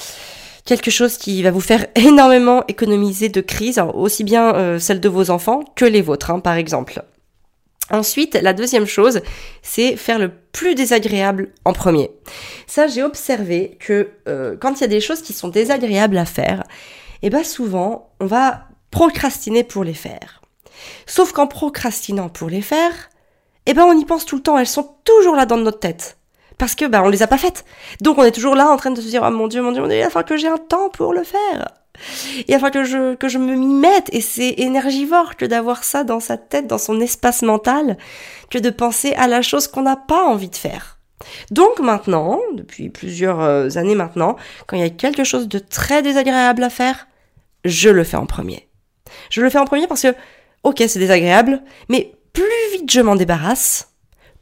quelque 0.64 0.90
chose 0.90 1.16
qui 1.16 1.42
va 1.42 1.50
vous 1.50 1.60
faire 1.60 1.86
énormément 1.94 2.64
économiser 2.68 3.28
de 3.28 3.40
crise, 3.40 3.80
aussi 3.94 4.24
bien 4.24 4.54
euh, 4.54 4.78
celle 4.78 5.00
de 5.00 5.08
vos 5.08 5.30
enfants 5.30 5.64
que 5.74 5.84
les 5.84 6.02
vôtres, 6.02 6.30
hein, 6.30 6.40
par 6.40 6.54
exemple. 6.54 7.02
Ensuite, 7.90 8.34
la 8.34 8.52
deuxième 8.52 8.86
chose, 8.86 9.20
c'est 9.62 9.96
faire 9.96 10.18
le 10.18 10.32
plus 10.52 10.74
désagréable 10.74 11.52
en 11.64 11.72
premier. 11.72 12.10
Ça, 12.66 12.88
j'ai 12.88 13.02
observé 13.02 13.76
que 13.78 14.10
euh, 14.28 14.56
quand 14.60 14.74
il 14.74 14.80
y 14.80 14.84
a 14.84 14.88
des 14.88 15.00
choses 15.00 15.22
qui 15.22 15.32
sont 15.32 15.48
désagréables 15.48 16.18
à 16.18 16.24
faire, 16.24 16.64
eh 17.22 17.30
ben 17.30 17.44
souvent, 17.44 18.10
on 18.20 18.26
va 18.26 18.64
procrastiner 18.90 19.62
pour 19.62 19.84
les 19.84 19.94
faire. 19.94 20.42
Sauf 21.06 21.32
qu'en 21.32 21.46
procrastinant 21.46 22.28
pour 22.28 22.48
les 22.48 22.62
faire, 22.62 22.92
eh 23.66 23.74
ben 23.74 23.84
on 23.84 23.98
y 23.98 24.04
pense 24.04 24.26
tout 24.26 24.36
le 24.36 24.42
temps, 24.42 24.58
elles 24.58 24.66
sont 24.66 24.96
toujours 25.04 25.36
là 25.36 25.46
dans 25.46 25.56
notre 25.56 25.80
tête. 25.80 26.18
Parce 26.58 26.74
que 26.74 26.86
bah 26.86 27.02
on 27.04 27.08
les 27.08 27.22
a 27.22 27.26
pas 27.26 27.38
faites. 27.38 27.64
Donc 28.00 28.18
on 28.18 28.24
est 28.24 28.32
toujours 28.32 28.54
là 28.54 28.68
en 28.68 28.76
train 28.76 28.90
de 28.90 29.00
se 29.00 29.06
dire 29.08 29.22
oh 29.24 29.30
mon 29.30 29.46
dieu, 29.46 29.62
mon 29.62 29.72
dieu, 29.72 29.82
mon 29.82 29.88
dieu, 29.88 29.98
il 29.98 30.02
va 30.02 30.10
falloir 30.10 30.24
que 30.24 30.36
j'ai 30.36 30.48
un 30.48 30.58
temps 30.58 30.88
pour 30.88 31.12
le 31.12 31.22
faire. 31.22 31.68
Il 32.48 32.58
va 32.58 32.70
que 32.70 32.84
je, 32.84 33.14
que 33.14 33.28
je 33.28 33.38
me 33.38 33.54
m'y 33.54 33.74
mette. 33.74 34.08
Et 34.12 34.20
c'est 34.20 34.54
énergivore 34.58 35.36
que 35.36 35.44
d'avoir 35.44 35.84
ça 35.84 36.04
dans 36.04 36.20
sa 36.20 36.36
tête, 36.36 36.66
dans 36.66 36.78
son 36.78 37.00
espace 37.00 37.42
mental, 37.42 37.96
que 38.50 38.58
de 38.58 38.70
penser 38.70 39.12
à 39.14 39.26
la 39.28 39.42
chose 39.42 39.68
qu'on 39.68 39.82
n'a 39.82 39.96
pas 39.96 40.24
envie 40.24 40.50
de 40.50 40.56
faire. 40.56 40.96
Donc 41.50 41.80
maintenant, 41.80 42.40
depuis 42.54 42.90
plusieurs 42.90 43.40
euh, 43.40 43.68
années 43.76 43.94
maintenant, 43.94 44.36
quand 44.66 44.76
il 44.76 44.82
y 44.82 44.86
a 44.86 44.90
quelque 44.90 45.24
chose 45.24 45.48
de 45.48 45.58
très 45.58 46.02
désagréable 46.02 46.62
à 46.62 46.70
faire, 46.70 47.08
je 47.64 47.88
le 47.88 48.04
fais 48.04 48.16
en 48.16 48.26
premier. 48.26 48.68
Je 49.30 49.40
le 49.40 49.50
fais 49.50 49.58
en 49.58 49.64
premier 49.64 49.86
parce 49.86 50.02
que, 50.02 50.14
ok, 50.62 50.82
c'est 50.86 50.98
désagréable, 50.98 51.62
mais 51.88 52.12
plus 52.32 52.44
vite 52.72 52.90
je 52.90 53.00
m'en 53.00 53.16
débarrasse, 53.16 53.92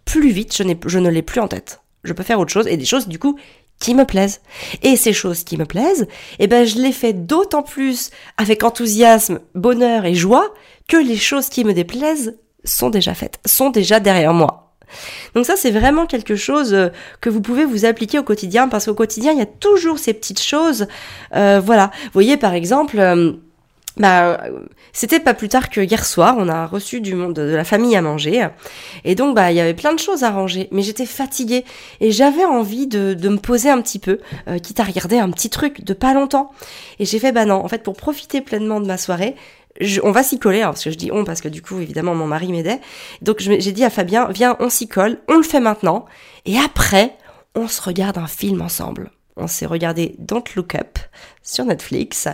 plus 0.04 0.30
vite 0.30 0.56
je, 0.56 0.64
je 0.86 0.98
ne 0.98 1.10
l'ai 1.10 1.22
plus 1.22 1.40
en 1.40 1.48
tête. 1.48 1.80
Je 2.02 2.12
peux 2.12 2.22
faire 2.22 2.40
autre 2.40 2.52
chose 2.52 2.66
et 2.66 2.76
des 2.76 2.84
choses 2.84 3.08
du 3.08 3.18
coup 3.18 3.38
qui 3.80 3.94
me 3.94 4.04
plaisent. 4.04 4.40
Et 4.82 4.96
ces 4.96 5.12
choses 5.12 5.44
qui 5.44 5.56
me 5.56 5.66
plaisent, 5.66 6.06
eh 6.38 6.46
ben, 6.46 6.66
je 6.66 6.78
les 6.78 6.92
fais 6.92 7.12
d'autant 7.12 7.62
plus 7.62 8.10
avec 8.36 8.64
enthousiasme, 8.64 9.40
bonheur 9.54 10.04
et 10.04 10.14
joie 10.14 10.52
que 10.88 10.96
les 10.96 11.16
choses 11.16 11.48
qui 11.48 11.64
me 11.64 11.74
déplaisent 11.74 12.38
sont 12.64 12.90
déjà 12.90 13.14
faites, 13.14 13.38
sont 13.44 13.70
déjà 13.70 14.00
derrière 14.00 14.32
moi. 14.32 14.64
Donc 15.34 15.46
ça, 15.46 15.54
c'est 15.56 15.70
vraiment 15.70 16.06
quelque 16.06 16.36
chose 16.36 16.72
euh, 16.72 16.88
que 17.20 17.30
vous 17.30 17.40
pouvez 17.40 17.64
vous 17.64 17.84
appliquer 17.84 18.18
au 18.18 18.22
quotidien 18.22 18.68
parce 18.68 18.86
qu'au 18.86 18.94
quotidien, 18.94 19.32
il 19.32 19.38
y 19.38 19.42
a 19.42 19.46
toujours 19.46 19.98
ces 19.98 20.14
petites 20.14 20.40
choses. 20.40 20.86
Euh, 21.34 21.60
voilà. 21.64 21.90
Vous 22.04 22.10
voyez, 22.12 22.36
par 22.36 22.54
exemple, 22.54 22.98
euh, 22.98 23.32
bah, 23.96 24.40
c'était 24.92 25.20
pas 25.20 25.34
plus 25.34 25.48
tard 25.48 25.70
que 25.70 25.80
hier 25.80 26.04
soir, 26.04 26.34
on 26.38 26.48
a 26.48 26.66
reçu 26.66 27.00
du 27.00 27.14
monde 27.14 27.34
de 27.34 27.42
la 27.42 27.64
famille 27.64 27.94
à 27.96 28.02
manger, 28.02 28.48
et 29.04 29.14
donc 29.14 29.36
bah 29.36 29.52
il 29.52 29.56
y 29.56 29.60
avait 29.60 29.74
plein 29.74 29.92
de 29.92 29.98
choses 29.98 30.24
à 30.24 30.30
ranger, 30.30 30.68
mais 30.72 30.82
j'étais 30.82 31.06
fatiguée 31.06 31.64
et 32.00 32.10
j'avais 32.10 32.44
envie 32.44 32.86
de, 32.86 33.14
de, 33.14 33.28
me 33.28 33.38
poser 33.38 33.70
un 33.70 33.80
petit 33.80 33.98
peu, 33.98 34.18
quitte 34.62 34.80
à 34.80 34.84
regarder 34.84 35.18
un 35.18 35.30
petit 35.30 35.50
truc 35.50 35.84
de 35.84 35.94
pas 35.94 36.12
longtemps. 36.12 36.50
Et 36.98 37.04
j'ai 37.04 37.18
fait 37.18 37.32
bah 37.32 37.44
non, 37.44 37.64
en 37.64 37.68
fait 37.68 37.82
pour 37.82 37.94
profiter 37.94 38.40
pleinement 38.40 38.80
de 38.80 38.86
ma 38.86 38.98
soirée, 38.98 39.36
on 40.02 40.12
va 40.12 40.22
s'y 40.22 40.38
coller, 40.38 40.62
parce 40.62 40.84
que 40.84 40.90
je 40.90 40.96
dis 40.96 41.10
on, 41.12 41.24
parce 41.24 41.40
que 41.40 41.48
du 41.48 41.62
coup, 41.62 41.80
évidemment, 41.80 42.14
mon 42.14 42.26
mari 42.26 42.52
m'aidait. 42.52 42.80
Donc 43.22 43.38
j'ai 43.40 43.72
dit 43.72 43.84
à 43.84 43.90
Fabien, 43.90 44.28
viens, 44.30 44.56
on 44.60 44.68
s'y 44.68 44.88
colle, 44.88 45.18
on 45.28 45.36
le 45.36 45.42
fait 45.42 45.60
maintenant, 45.60 46.06
et 46.46 46.58
après, 46.58 47.16
on 47.54 47.68
se 47.68 47.82
regarde 47.82 48.18
un 48.18 48.26
film 48.26 48.62
ensemble. 48.62 49.10
On 49.36 49.48
s'est 49.48 49.66
regardé 49.66 50.14
Don't 50.18 50.44
Look 50.54 50.76
Up 50.76 50.98
sur 51.42 51.64
Netflix. 51.64 52.28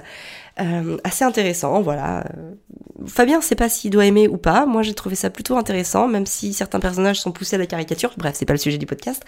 Euh, 0.60 0.98
assez 1.04 1.24
intéressant, 1.24 1.80
voilà. 1.80 2.24
Fabien 3.06 3.40
sait 3.40 3.54
pas 3.54 3.68
s'il 3.68 3.90
doit 3.90 4.04
aimer 4.04 4.28
ou 4.28 4.36
pas. 4.36 4.66
Moi, 4.66 4.82
j'ai 4.82 4.94
trouvé 4.94 5.14
ça 5.14 5.30
plutôt 5.30 5.56
intéressant, 5.56 6.06
même 6.06 6.26
si 6.26 6.52
certains 6.52 6.80
personnages 6.80 7.20
sont 7.20 7.32
poussés 7.32 7.56
à 7.56 7.58
la 7.58 7.66
caricature. 7.66 8.12
Bref, 8.16 8.34
c'est 8.38 8.44
pas 8.44 8.52
le 8.52 8.58
sujet 8.58 8.78
du 8.78 8.86
podcast. 8.86 9.22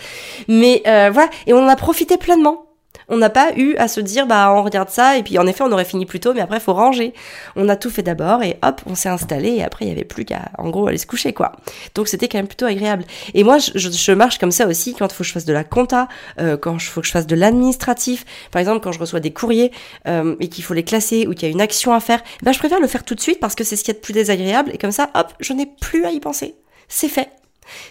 Mais 0.49 0.83
euh, 0.87 1.11
voilà, 1.11 1.31
et 1.47 1.53
on 1.53 1.65
en 1.65 1.69
a 1.69 1.77
profité 1.77 2.17
pleinement. 2.17 2.67
On 3.09 3.17
n'a 3.17 3.31
pas 3.31 3.53
eu 3.57 3.75
à 3.77 3.89
se 3.89 4.01
dire 4.01 4.27
bah 4.27 4.53
on 4.55 4.63
regarde 4.63 4.89
ça 4.89 5.17
et 5.17 5.23
puis 5.23 5.39
en 5.39 5.47
effet 5.47 5.65
on 5.65 5.73
aurait 5.73 5.85
fini 5.85 6.07
plus 6.07 6.21
tôt 6.21 6.35
mais 6.35 6.41
après 6.41 6.61
faut 6.61 6.73
ranger. 6.73 7.13
On 7.57 7.69
a 7.69 7.77
tout 7.77 7.91
fait 7.91 8.03
d'abord 8.03 8.43
et 8.43 8.59
hop 8.63 8.81
on 8.87 8.95
s'est 8.95 9.09
installé 9.09 9.51
et 9.51 9.65
après 9.65 9.85
il 9.85 9.89
y 9.89 9.93
avait 9.93 10.05
plus 10.05 10.25
qu'à 10.25 10.51
en 10.59 10.71
gros 10.71 10.87
aller 10.87 10.99
se 10.99 11.07
coucher 11.07 11.33
quoi. 11.33 11.53
Donc 11.95 12.09
c'était 12.09 12.29
quand 12.29 12.39
même 12.39 12.47
plutôt 12.47 12.67
agréable. 12.67 13.05
Et 13.35 13.45
moi 13.45 13.59
je, 13.59 13.73
je, 13.75 14.13
marche 14.13 14.39
comme 14.39 14.51
ça 14.51 14.67
aussi 14.67 14.95
quand 14.95 15.07
il 15.07 15.15
faut 15.15 15.25
que 15.25 15.29
je 15.29 15.33
fasse 15.33 15.45
de 15.45 15.53
la 15.53 15.65
compta, 15.65 16.09
euh, 16.39 16.57
quand 16.57 16.75
il 16.75 16.81
faut 16.81 17.01
que 17.01 17.07
je 17.07 17.13
fasse 17.13 17.27
de 17.27 17.37
l'administratif. 17.37 18.25
Par 18.51 18.61
exemple 18.61 18.81
quand 18.81 18.93
je 18.93 18.99
reçois 18.99 19.21
des 19.21 19.33
courriers 19.33 19.73
euh, 20.07 20.37
et 20.41 20.49
qu'il 20.49 20.65
faut 20.65 20.75
les 20.75 20.85
classer 20.85 21.27
ou 21.27 21.35
qu'il 21.35 21.49
y 21.49 21.51
a 21.51 21.53
une 21.53 21.61
action 21.61 21.93
à 21.93 22.01
faire, 22.01 22.23
ben 22.43 22.53
je 22.53 22.59
préfère 22.59 22.81
le 22.81 22.87
faire 22.87 23.05
tout 23.05 23.15
de 23.15 23.21
suite 23.21 23.41
parce 23.41 23.55
que 23.55 23.65
c'est 23.65 23.77
ce 23.77 23.85
qui 23.85 23.91
est 23.91 23.95
de 23.95 24.01
plus 24.01 24.13
désagréable 24.13 24.71
et 24.73 24.79
comme 24.79 24.93
ça 24.93 25.11
hop 25.15 25.33
je 25.41 25.53
n'ai 25.53 25.67
plus 25.67 26.05
à 26.05 26.11
y 26.11 26.21
penser. 26.21 26.55
C'est 26.89 27.09
fait. 27.09 27.31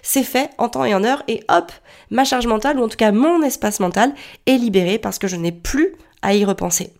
C'est 0.02 0.24
fait 0.24 0.50
en 0.58 0.70
temps 0.70 0.86
et 0.86 0.94
en 0.94 1.04
heure 1.04 1.24
et 1.28 1.44
hop, 1.50 1.72
ma 2.10 2.24
charge 2.24 2.48
mentale, 2.48 2.80
ou 2.80 2.84
en 2.84 2.88
tout 2.88 2.98
cas 2.98 3.12
mon 3.12 3.42
espace 3.42 3.80
mental, 3.80 4.14
est 4.46 4.58
libéré 4.58 5.00
parce 5.00 5.20
que 5.20 5.28
je 5.28 5.36
n'ai 5.36 5.52
plus 5.52 5.96
à 6.22 6.34
y 6.34 6.46
repenser. 6.46 6.94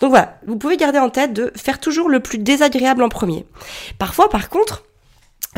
Donc 0.00 0.10
voilà, 0.10 0.38
vous 0.46 0.56
pouvez 0.56 0.76
garder 0.76 0.98
en 0.98 1.10
tête 1.10 1.32
de 1.32 1.52
faire 1.56 1.80
toujours 1.80 2.08
le 2.08 2.20
plus 2.20 2.38
désagréable 2.38 3.02
en 3.02 3.08
premier. 3.08 3.44
Parfois, 3.98 4.28
par 4.28 4.48
contre, 4.48 4.84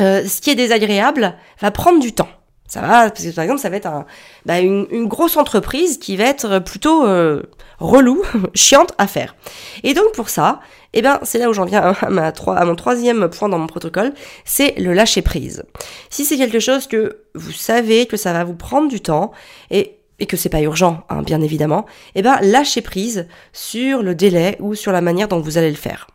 euh, 0.01 0.27
ce 0.27 0.41
qui 0.41 0.49
est 0.49 0.55
désagréable 0.55 1.35
va 1.61 1.71
prendre 1.71 1.99
du 1.99 2.13
temps. 2.13 2.29
Ça 2.67 2.81
va, 2.81 3.11
parce 3.11 3.23
que 3.23 3.35
par 3.35 3.43
exemple, 3.43 3.61
ça 3.61 3.69
va 3.69 3.75
être 3.75 4.05
bah, 4.45 4.59
une, 4.59 5.05
grosse 5.05 5.37
entreprise 5.37 5.99
qui 5.99 6.17
va 6.17 6.23
être 6.23 6.57
plutôt 6.59 7.05
euh, 7.05 7.43
relou, 7.83 8.23
chiante 8.55 8.93
à 8.97 9.07
faire. 9.07 9.35
Et 9.83 9.93
donc 9.93 10.13
pour 10.13 10.29
ça, 10.29 10.61
eh 10.93 11.01
ben, 11.01 11.19
c'est 11.23 11.37
là 11.37 11.49
où 11.49 11.53
j'en 11.53 11.65
viens 11.65 11.81
à, 11.81 12.09
ma, 12.09 12.33
mon 12.65 12.75
troisième 12.75 13.27
point 13.29 13.49
dans 13.49 13.59
mon 13.59 13.67
protocole, 13.67 14.13
c'est 14.45 14.77
le 14.79 14.93
lâcher 14.93 15.21
prise. 15.21 15.63
Si 16.09 16.23
c'est 16.25 16.37
quelque 16.37 16.59
chose 16.59 16.87
que 16.87 17.17
vous 17.35 17.51
savez 17.51 18.05
que 18.05 18.17
ça 18.17 18.33
va 18.33 18.43
vous 18.43 18.55
prendre 18.55 18.87
du 18.87 19.01
temps 19.01 19.31
et 19.69 19.97
et 20.19 20.27
que 20.27 20.37
c'est 20.37 20.47
pas 20.47 20.61
urgent, 20.61 21.03
hein, 21.09 21.23
bien 21.23 21.41
évidemment, 21.41 21.85
eh 22.13 22.21
ben 22.21 22.37
lâchez 22.41 22.81
prise 22.81 23.27
sur 23.51 24.03
le 24.03 24.13
délai 24.13 24.55
ou 24.59 24.75
sur 24.75 24.91
la 24.91 25.01
manière 25.01 25.27
dont 25.27 25.39
vous 25.39 25.57
allez 25.57 25.71
le 25.71 25.75
faire. 25.75 26.07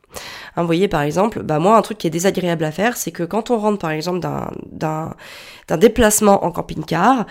Hein, 0.57 0.63
vous 0.63 0.67
voyez 0.67 0.87
par 0.87 1.03
exemple, 1.03 1.43
bah 1.43 1.59
moi 1.59 1.77
un 1.77 1.83
truc 1.83 1.99
qui 1.99 2.07
est 2.07 2.11
désagréable 2.11 2.65
à 2.65 2.71
faire, 2.71 2.97
c'est 2.97 3.11
que 3.11 3.25
quand 3.25 3.51
on 3.51 3.59
rentre 3.59 3.79
par 3.79 3.91
exemple 3.91 4.21
d'un 4.21 5.77
déplacement 5.77 6.45
en 6.45 6.53
camping-car, 6.53 7.27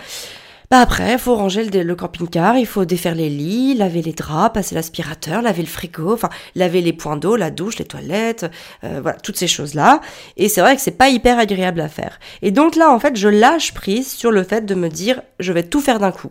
bah 0.70 0.80
après, 0.80 1.16
faut 1.16 1.34
ranger 1.34 1.64
le, 1.64 1.94
camping-car, 1.94 2.58
il 2.58 2.66
faut 2.66 2.84
défaire 2.84 3.14
les 3.14 3.30
lits, 3.30 3.74
laver 3.74 4.02
les 4.02 4.12
draps, 4.12 4.52
passer 4.52 4.74
l'aspirateur, 4.74 5.40
laver 5.40 5.62
le 5.62 5.68
frigo, 5.68 6.12
enfin 6.12 6.28
laver 6.54 6.82
les 6.82 6.92
points 6.92 7.16
d'eau, 7.16 7.36
la 7.36 7.50
douche, 7.50 7.78
les 7.78 7.86
toilettes, 7.86 8.50
euh, 8.84 9.00
voilà, 9.00 9.18
toutes 9.18 9.38
ces 9.38 9.46
choses-là. 9.46 10.02
Et 10.36 10.50
c'est 10.50 10.60
vrai 10.60 10.76
que 10.76 10.82
c'est 10.82 10.90
pas 10.90 11.08
hyper 11.08 11.38
agréable 11.38 11.80
à 11.80 11.88
faire. 11.88 12.20
Et 12.42 12.50
donc 12.50 12.76
là, 12.76 12.90
en 12.90 12.98
fait, 12.98 13.16
je 13.16 13.28
lâche 13.28 13.72
prise 13.72 14.12
sur 14.12 14.30
le 14.30 14.42
fait 14.42 14.66
de 14.66 14.74
me 14.74 14.90
dire, 14.90 15.22
je 15.40 15.54
vais 15.54 15.62
tout 15.62 15.80
faire 15.80 15.98
d'un 15.98 16.12
coup. 16.12 16.30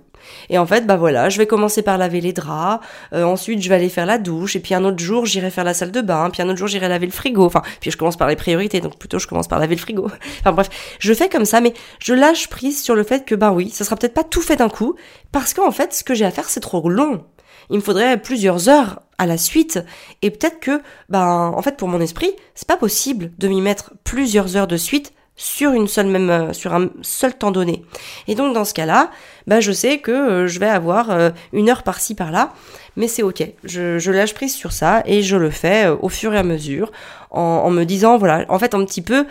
Et 0.49 0.57
en 0.57 0.65
fait, 0.65 0.85
bah 0.85 0.95
voilà, 0.95 1.29
je 1.29 1.37
vais 1.37 1.47
commencer 1.47 1.81
par 1.81 1.97
laver 1.97 2.21
les 2.21 2.33
draps, 2.33 2.85
euh, 3.13 3.23
ensuite 3.23 3.61
je 3.61 3.69
vais 3.69 3.75
aller 3.75 3.89
faire 3.89 4.05
la 4.05 4.17
douche, 4.17 4.55
et 4.55 4.59
puis 4.59 4.73
un 4.73 4.83
autre 4.83 4.99
jour 4.99 5.25
j'irai 5.25 5.51
faire 5.51 5.63
la 5.63 5.73
salle 5.73 5.91
de 5.91 6.01
bain, 6.01 6.29
puis 6.29 6.41
un 6.41 6.49
autre 6.49 6.57
jour 6.57 6.67
j'irai 6.67 6.87
laver 6.87 7.05
le 7.05 7.11
frigo. 7.11 7.45
Enfin, 7.45 7.61
puis 7.79 7.91
je 7.91 7.97
commence 7.97 8.17
par 8.17 8.27
les 8.27 8.35
priorités, 8.35 8.81
donc 8.81 8.97
plutôt 8.97 9.19
je 9.19 9.27
commence 9.27 9.47
par 9.47 9.59
laver 9.59 9.75
le 9.75 9.81
frigo. 9.81 10.07
enfin 10.39 10.51
bref, 10.51 10.69
je 10.99 11.13
fais 11.13 11.29
comme 11.29 11.45
ça, 11.45 11.61
mais 11.61 11.73
je 11.99 12.13
lâche 12.13 12.47
prise 12.47 12.81
sur 12.81 12.95
le 12.95 13.03
fait 13.03 13.25
que 13.25 13.35
bah 13.35 13.51
oui, 13.51 13.69
ça 13.69 13.83
sera 13.83 13.95
peut-être 13.95 14.13
pas 14.13 14.23
tout 14.23 14.41
fait 14.41 14.55
d'un 14.55 14.69
coup, 14.69 14.95
parce 15.31 15.53
qu'en 15.53 15.71
fait, 15.71 15.93
ce 15.93 16.03
que 16.03 16.13
j'ai 16.13 16.25
à 16.25 16.31
faire 16.31 16.49
c'est 16.49 16.59
trop 16.59 16.89
long. 16.89 17.23
Il 17.69 17.77
me 17.77 17.81
faudrait 17.81 18.17
plusieurs 18.21 18.69
heures 18.69 19.01
à 19.17 19.25
la 19.25 19.37
suite, 19.37 19.79
et 20.21 20.31
peut-être 20.31 20.59
que, 20.59 20.81
ben, 21.09 21.51
en 21.55 21.61
fait, 21.61 21.75
pour 21.75 21.87
mon 21.87 21.99
esprit, 21.99 22.31
c'est 22.55 22.67
pas 22.67 22.77
possible 22.77 23.31
de 23.37 23.47
m'y 23.47 23.61
mettre 23.61 23.93
plusieurs 24.03 24.55
heures 24.55 24.67
de 24.67 24.77
suite 24.77 25.11
sur 25.37 25.71
une 25.71 25.87
seule 25.87 26.07
même 26.07 26.29
euh, 26.29 26.51
sur 26.53 26.73
un 26.73 26.89
seul 27.03 27.33
temps 27.35 27.51
donné. 27.51 27.83
Et 28.27 28.35
donc 28.35 28.53
dans 28.53 28.65
ce 28.65 28.73
cas-là, 28.73 29.11
bah 29.45 29.59
je 29.61 29.71
sais 29.71 29.99
que 29.99 30.11
euh, 30.11 30.47
je 30.47 30.59
vais 30.59 30.67
avoir 30.67 31.11
euh, 31.11 31.29
une 31.53 31.69
heure 31.69 31.83
par-ci 31.83 32.15
par-là, 32.15 32.53
mais 32.95 33.07
c'est 33.07 33.21
ok. 33.21 33.43
Je, 33.63 33.99
je, 33.99 34.11
lâche 34.11 34.33
prise 34.33 34.55
sur 34.55 34.71
ça 34.73 35.03
et 35.05 35.21
je 35.21 35.37
le 35.37 35.51
fais 35.51 35.87
au 35.87 36.09
fur 36.09 36.33
et 36.33 36.37
à 36.37 36.43
mesure 36.43 36.91
en, 37.29 37.69
me 37.69 37.83
disant 37.83 38.17
voilà, 38.17 38.45
en 38.49 38.57
fait 38.57 38.73
un 38.73 38.83
petit 38.83 39.03
peu 39.03 39.25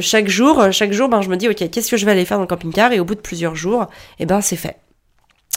chaque 0.00 0.28
jour, 0.28 0.70
chaque 0.72 0.92
jour, 0.92 1.08
ben 1.08 1.22
je 1.22 1.30
me 1.30 1.36
dis 1.38 1.48
ok 1.48 1.70
qu'est-ce 1.70 1.90
que 1.90 1.96
je 1.96 2.04
vais 2.04 2.12
aller 2.12 2.26
faire 2.26 2.36
dans 2.36 2.42
le 2.42 2.48
camping-car? 2.48 2.92
Et 2.92 3.00
au 3.00 3.06
bout 3.06 3.14
de 3.14 3.20
plusieurs 3.20 3.56
jours, 3.56 3.86
eh 4.18 4.26
ben 4.26 4.42
c'est 4.42 4.56
fait. 4.56 4.76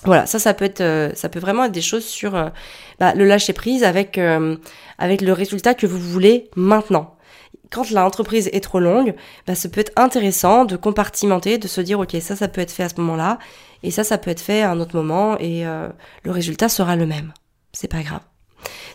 Voilà, 0.05 0.25
ça, 0.25 0.39
ça 0.39 0.53
peut 0.53 0.63
être, 0.63 1.11
ça 1.15 1.27
peut 1.27 1.39
vraiment 1.39 1.65
être 1.65 1.73
des 1.73 1.81
choses 1.81 2.05
sur 2.05 2.31
bah, 2.99 3.13
le 3.15 3.25
lâcher 3.25 3.51
prise 3.51 3.83
avec 3.83 4.17
avec 4.97 5.21
le 5.21 5.33
résultat 5.33 5.73
que 5.73 5.85
vous 5.85 5.99
voulez 5.99 6.49
maintenant 6.55 7.12
quand 7.73 7.89
l'entreprise 7.89 8.49
est 8.53 8.63
trop 8.63 8.79
longue, 8.79 9.15
bah, 9.47 9.55
ça 9.55 9.67
peut 9.67 9.81
être 9.81 9.91
intéressant 9.95 10.65
de 10.65 10.75
compartimenter, 10.75 11.57
de 11.57 11.67
se 11.67 11.81
dire, 11.81 11.99
ok, 11.99 12.15
ça, 12.21 12.35
ça 12.35 12.47
peut 12.47 12.61
être 12.61 12.71
fait 12.71 12.83
à 12.83 12.89
ce 12.89 13.01
moment-là, 13.01 13.39
et 13.81 13.91
ça, 13.91 14.03
ça 14.03 14.17
peut 14.17 14.29
être 14.29 14.41
fait 14.41 14.61
à 14.61 14.71
un 14.71 14.79
autre 14.79 14.95
moment, 14.95 15.37
et 15.39 15.65
euh, 15.65 15.89
le 16.23 16.31
résultat 16.31 16.69
sera 16.69 16.95
le 16.95 17.05
même. 17.05 17.33
C'est 17.73 17.87
pas 17.87 18.03
grave. 18.03 18.21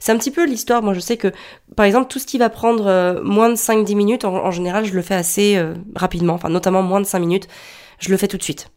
C'est 0.00 0.12
un 0.12 0.16
petit 0.16 0.30
peu 0.30 0.46
l'histoire, 0.46 0.82
moi 0.82 0.94
je 0.94 1.00
sais 1.00 1.16
que, 1.16 1.32
par 1.76 1.84
exemple, 1.84 2.08
tout 2.08 2.18
ce 2.18 2.26
qui 2.26 2.38
va 2.38 2.48
prendre 2.48 2.86
euh, 2.86 3.22
moins 3.22 3.50
de 3.50 3.56
5-10 3.56 3.96
minutes, 3.96 4.24
en, 4.24 4.50
général, 4.50 4.84
je 4.84 4.94
le 4.94 5.02
fais 5.02 5.16
assez 5.16 5.56
euh, 5.56 5.74
rapidement, 5.96 6.34
enfin 6.34 6.48
notamment 6.48 6.82
moins 6.82 7.00
de 7.00 7.06
5 7.06 7.18
minutes, 7.18 7.48
je 7.98 8.10
le 8.10 8.16
fais 8.16 8.28
tout 8.28 8.38
de 8.38 8.42
suite. 8.42 8.70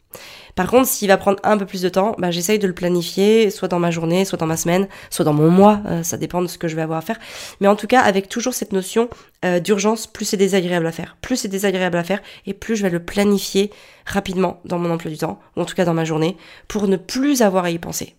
Par 0.55 0.69
contre, 0.69 0.87
s'il 0.87 1.07
va 1.07 1.17
prendre 1.17 1.39
un 1.43 1.57
peu 1.57 1.65
plus 1.65 1.81
de 1.81 1.89
temps, 1.89 2.15
bah, 2.17 2.31
j'essaye 2.31 2.59
de 2.59 2.67
le 2.67 2.73
planifier, 2.73 3.49
soit 3.49 3.67
dans 3.67 3.79
ma 3.79 3.91
journée, 3.91 4.25
soit 4.25 4.37
dans 4.37 4.45
ma 4.45 4.57
semaine, 4.57 4.87
soit 5.09 5.25
dans 5.25 5.33
mon 5.33 5.49
mois, 5.49 5.81
euh, 5.85 6.03
ça 6.03 6.17
dépend 6.17 6.41
de 6.41 6.47
ce 6.47 6.57
que 6.57 6.67
je 6.67 6.75
vais 6.75 6.81
avoir 6.81 6.99
à 6.99 7.01
faire. 7.01 7.19
Mais 7.59 7.67
en 7.67 7.75
tout 7.75 7.87
cas, 7.87 8.01
avec 8.01 8.29
toujours 8.29 8.53
cette 8.53 8.73
notion 8.73 9.09
euh, 9.45 9.59
d'urgence, 9.59 10.07
plus 10.07 10.25
c'est 10.25 10.37
désagréable 10.37 10.87
à 10.87 10.91
faire. 10.91 11.17
Plus 11.21 11.37
c'est 11.37 11.47
désagréable 11.47 11.97
à 11.97 12.03
faire, 12.03 12.21
et 12.45 12.53
plus 12.53 12.75
je 12.75 12.83
vais 12.83 12.89
le 12.89 13.03
planifier 13.03 13.71
rapidement 14.05 14.59
dans 14.65 14.79
mon 14.79 14.91
emploi 14.91 15.11
du 15.11 15.17
temps, 15.17 15.39
ou 15.55 15.61
en 15.61 15.65
tout 15.65 15.75
cas 15.75 15.85
dans 15.85 15.93
ma 15.93 16.05
journée, 16.05 16.37
pour 16.67 16.87
ne 16.87 16.97
plus 16.97 17.41
avoir 17.41 17.65
à 17.65 17.71
y 17.71 17.79
penser. 17.79 18.15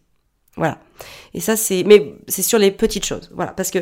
Voilà. 0.57 0.79
Et 1.33 1.41
ça, 1.41 1.57
c'est, 1.57 1.83
mais 1.85 2.15
c'est 2.29 2.43
sur 2.43 2.59
les 2.59 2.71
petites 2.71 3.07
choses. 3.07 3.31
Voilà, 3.35 3.53
parce 3.53 3.71
que 3.71 3.79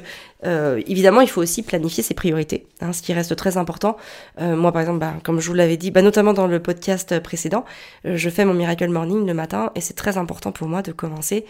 euh, 0.47 0.81
évidemment, 0.87 1.21
il 1.21 1.29
faut 1.29 1.43
aussi 1.43 1.63
planifier 1.63 2.03
ses 2.03 2.15
priorités, 2.15 2.67
hein, 2.81 2.93
ce 2.93 3.03
qui 3.03 3.13
reste 3.13 3.35
très 3.35 3.57
important. 3.57 3.97
Euh, 4.41 4.55
moi, 4.55 4.71
par 4.71 4.81
exemple, 4.83 5.01
bah, 5.01 5.15
comme 5.25 5.41
je 5.41 5.49
vous 5.49 5.55
l'avais 5.55 5.77
dit, 5.77 5.91
bah, 5.91 6.03
notamment 6.03 6.33
dans 6.33 6.47
le 6.47 6.61
podcast 6.61 7.19
précédent, 7.21 7.65
euh, 8.07 8.17
je 8.17 8.31
fais 8.31 8.45
mon 8.45 8.55
miracle 8.55 8.89
morning 8.89 9.27
le 9.27 9.35
matin, 9.35 9.73
et 9.75 9.81
c'est 9.81 9.95
très 9.95 10.17
important 10.17 10.53
pour 10.53 10.69
moi 10.69 10.83
de 10.83 10.93
commencer 10.93 11.45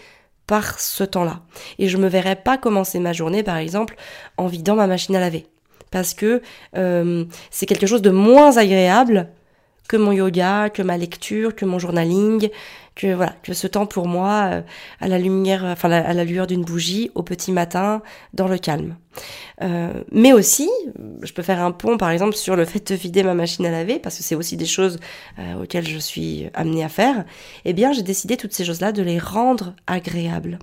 par 0.47 0.79
ce 0.79 1.03
temps-là. 1.03 1.41
Et 1.77 1.87
je 1.87 1.97
me 1.97 2.07
verrais 2.07 2.35
pas 2.35 2.57
commencer 2.57 2.99
ma 2.99 3.13
journée, 3.13 3.43
par 3.43 3.57
exemple, 3.57 3.95
en 4.37 4.47
vidant 4.47 4.75
ma 4.75 4.87
machine 4.87 5.15
à 5.15 5.19
laver, 5.19 5.45
parce 5.91 6.15
que 6.15 6.41
c'est 6.73 7.65
quelque 7.67 7.85
chose 7.85 8.01
de 8.01 8.09
moins 8.09 8.57
agréable 8.57 9.29
que 9.87 9.97
mon 9.97 10.11
yoga, 10.11 10.69
que 10.69 10.81
ma 10.81 10.97
lecture, 10.97 11.55
que 11.55 11.65
mon 11.65 11.79
journaling, 11.79 12.49
que 12.95 13.13
voilà, 13.13 13.33
que 13.43 13.53
ce 13.53 13.67
temps 13.67 13.85
pour 13.85 14.07
moi 14.07 14.49
euh, 14.51 14.61
à 14.99 15.07
la 15.07 15.17
lumière, 15.17 15.63
enfin 15.65 15.91
à 15.91 16.13
la 16.13 16.23
lueur 16.23 16.47
d'une 16.47 16.63
bougie 16.63 17.11
au 17.15 17.23
petit 17.23 17.51
matin, 17.51 18.01
dans 18.33 18.47
le 18.47 18.57
calme. 18.57 18.95
Euh, 19.61 20.03
mais 20.11 20.33
aussi, 20.33 20.69
je 21.21 21.33
peux 21.33 21.41
faire 21.41 21.61
un 21.61 21.71
pont 21.71 21.97
par 21.97 22.09
exemple 22.09 22.35
sur 22.35 22.55
le 22.55 22.65
fait 22.65 22.91
de 22.91 22.95
vider 22.95 23.23
ma 23.23 23.33
machine 23.33 23.65
à 23.65 23.71
laver 23.71 23.99
parce 23.99 24.17
que 24.17 24.23
c'est 24.23 24.35
aussi 24.35 24.57
des 24.57 24.65
choses 24.65 24.99
euh, 25.39 25.63
auxquelles 25.63 25.87
je 25.87 25.97
suis 25.97 26.49
amenée 26.53 26.83
à 26.83 26.89
faire. 26.89 27.25
Eh 27.65 27.73
bien, 27.73 27.91
j'ai 27.93 28.03
décidé 28.03 28.37
toutes 28.37 28.53
ces 28.53 28.65
choses-là 28.65 28.91
de 28.91 29.03
les 29.03 29.19
rendre 29.19 29.75
agréables. 29.87 30.59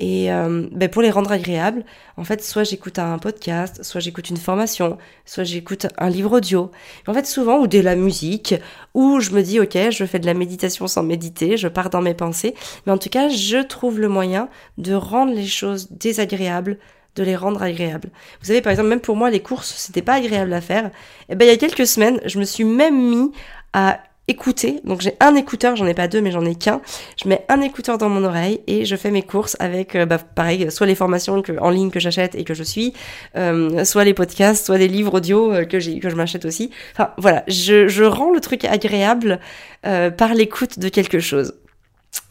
Et 0.00 0.32
euh, 0.32 0.68
ben 0.70 0.88
pour 0.88 1.02
les 1.02 1.10
rendre 1.10 1.32
agréables, 1.32 1.84
en 2.16 2.24
fait, 2.24 2.42
soit 2.42 2.62
j'écoute 2.62 3.00
un 3.00 3.18
podcast, 3.18 3.82
soit 3.82 4.00
j'écoute 4.00 4.30
une 4.30 4.36
formation, 4.36 4.96
soit 5.24 5.42
j'écoute 5.42 5.88
un 5.98 6.08
livre 6.08 6.36
audio. 6.36 6.70
En 7.08 7.14
fait, 7.14 7.26
souvent, 7.26 7.58
ou 7.58 7.66
de 7.66 7.80
la 7.80 7.96
musique, 7.96 8.54
ou 8.94 9.18
je 9.18 9.32
me 9.32 9.42
dis, 9.42 9.58
ok, 9.58 9.76
je 9.90 10.04
fais 10.04 10.20
de 10.20 10.26
la 10.26 10.34
méditation 10.34 10.86
sans 10.86 11.02
méditer, 11.02 11.56
je 11.56 11.66
pars 11.66 11.90
dans 11.90 12.00
mes 12.00 12.14
pensées. 12.14 12.54
Mais 12.86 12.92
en 12.92 12.98
tout 12.98 13.08
cas, 13.08 13.28
je 13.28 13.58
trouve 13.58 13.98
le 13.98 14.08
moyen 14.08 14.48
de 14.78 14.94
rendre 14.94 15.32
les 15.32 15.46
choses 15.46 15.88
désagréables 15.90 16.78
de 17.16 17.24
les 17.24 17.34
rendre 17.34 17.62
agréables. 17.62 18.10
Vous 18.40 18.46
savez, 18.46 18.62
par 18.62 18.70
exemple, 18.70 18.90
même 18.90 19.00
pour 19.00 19.16
moi, 19.16 19.28
les 19.30 19.40
courses, 19.40 19.74
c'était 19.76 20.02
pas 20.02 20.14
agréable 20.14 20.52
à 20.52 20.60
faire. 20.60 20.86
Et 20.86 21.32
eh 21.32 21.34
ben, 21.34 21.46
il 21.46 21.48
y 21.48 21.54
a 21.54 21.56
quelques 21.56 21.86
semaines, 21.86 22.20
je 22.24 22.38
me 22.38 22.44
suis 22.44 22.62
même 22.62 23.10
mis 23.10 23.32
à 23.72 23.98
écouter. 24.28 24.80
Donc 24.84 25.00
j'ai 25.00 25.14
un 25.20 25.34
écouteur, 25.34 25.74
j'en 25.74 25.86
ai 25.86 25.94
pas 25.94 26.06
deux, 26.06 26.20
mais 26.20 26.30
j'en 26.30 26.44
ai 26.44 26.54
qu'un. 26.54 26.80
Je 27.22 27.28
mets 27.28 27.44
un 27.48 27.60
écouteur 27.60 27.98
dans 27.98 28.08
mon 28.08 28.22
oreille 28.24 28.60
et 28.66 28.84
je 28.84 28.94
fais 28.94 29.10
mes 29.10 29.22
courses 29.22 29.56
avec, 29.58 29.96
euh, 29.96 30.06
bah, 30.06 30.18
pareil, 30.18 30.70
soit 30.70 30.86
les 30.86 30.94
formations 30.94 31.42
en 31.60 31.70
ligne 31.70 31.90
que 31.90 32.00
j'achète 32.00 32.34
et 32.34 32.44
que 32.44 32.54
je 32.54 32.62
suis, 32.62 32.92
euh, 33.36 33.84
soit 33.84 34.04
les 34.04 34.14
podcasts, 34.14 34.66
soit 34.66 34.78
des 34.78 34.88
livres 34.88 35.14
audio 35.14 35.52
euh, 35.52 35.64
que 35.64 35.78
que 35.98 36.10
je 36.10 36.16
m'achète 36.16 36.44
aussi. 36.44 36.70
Enfin 36.92 37.10
voilà, 37.16 37.44
je, 37.48 37.88
je 37.88 38.04
rends 38.04 38.32
le 38.32 38.40
truc 38.40 38.64
agréable 38.64 39.40
par 39.82 40.34
l'écoute 40.34 40.78
de 40.80 40.88
quelque 40.88 41.20
chose. 41.20 41.54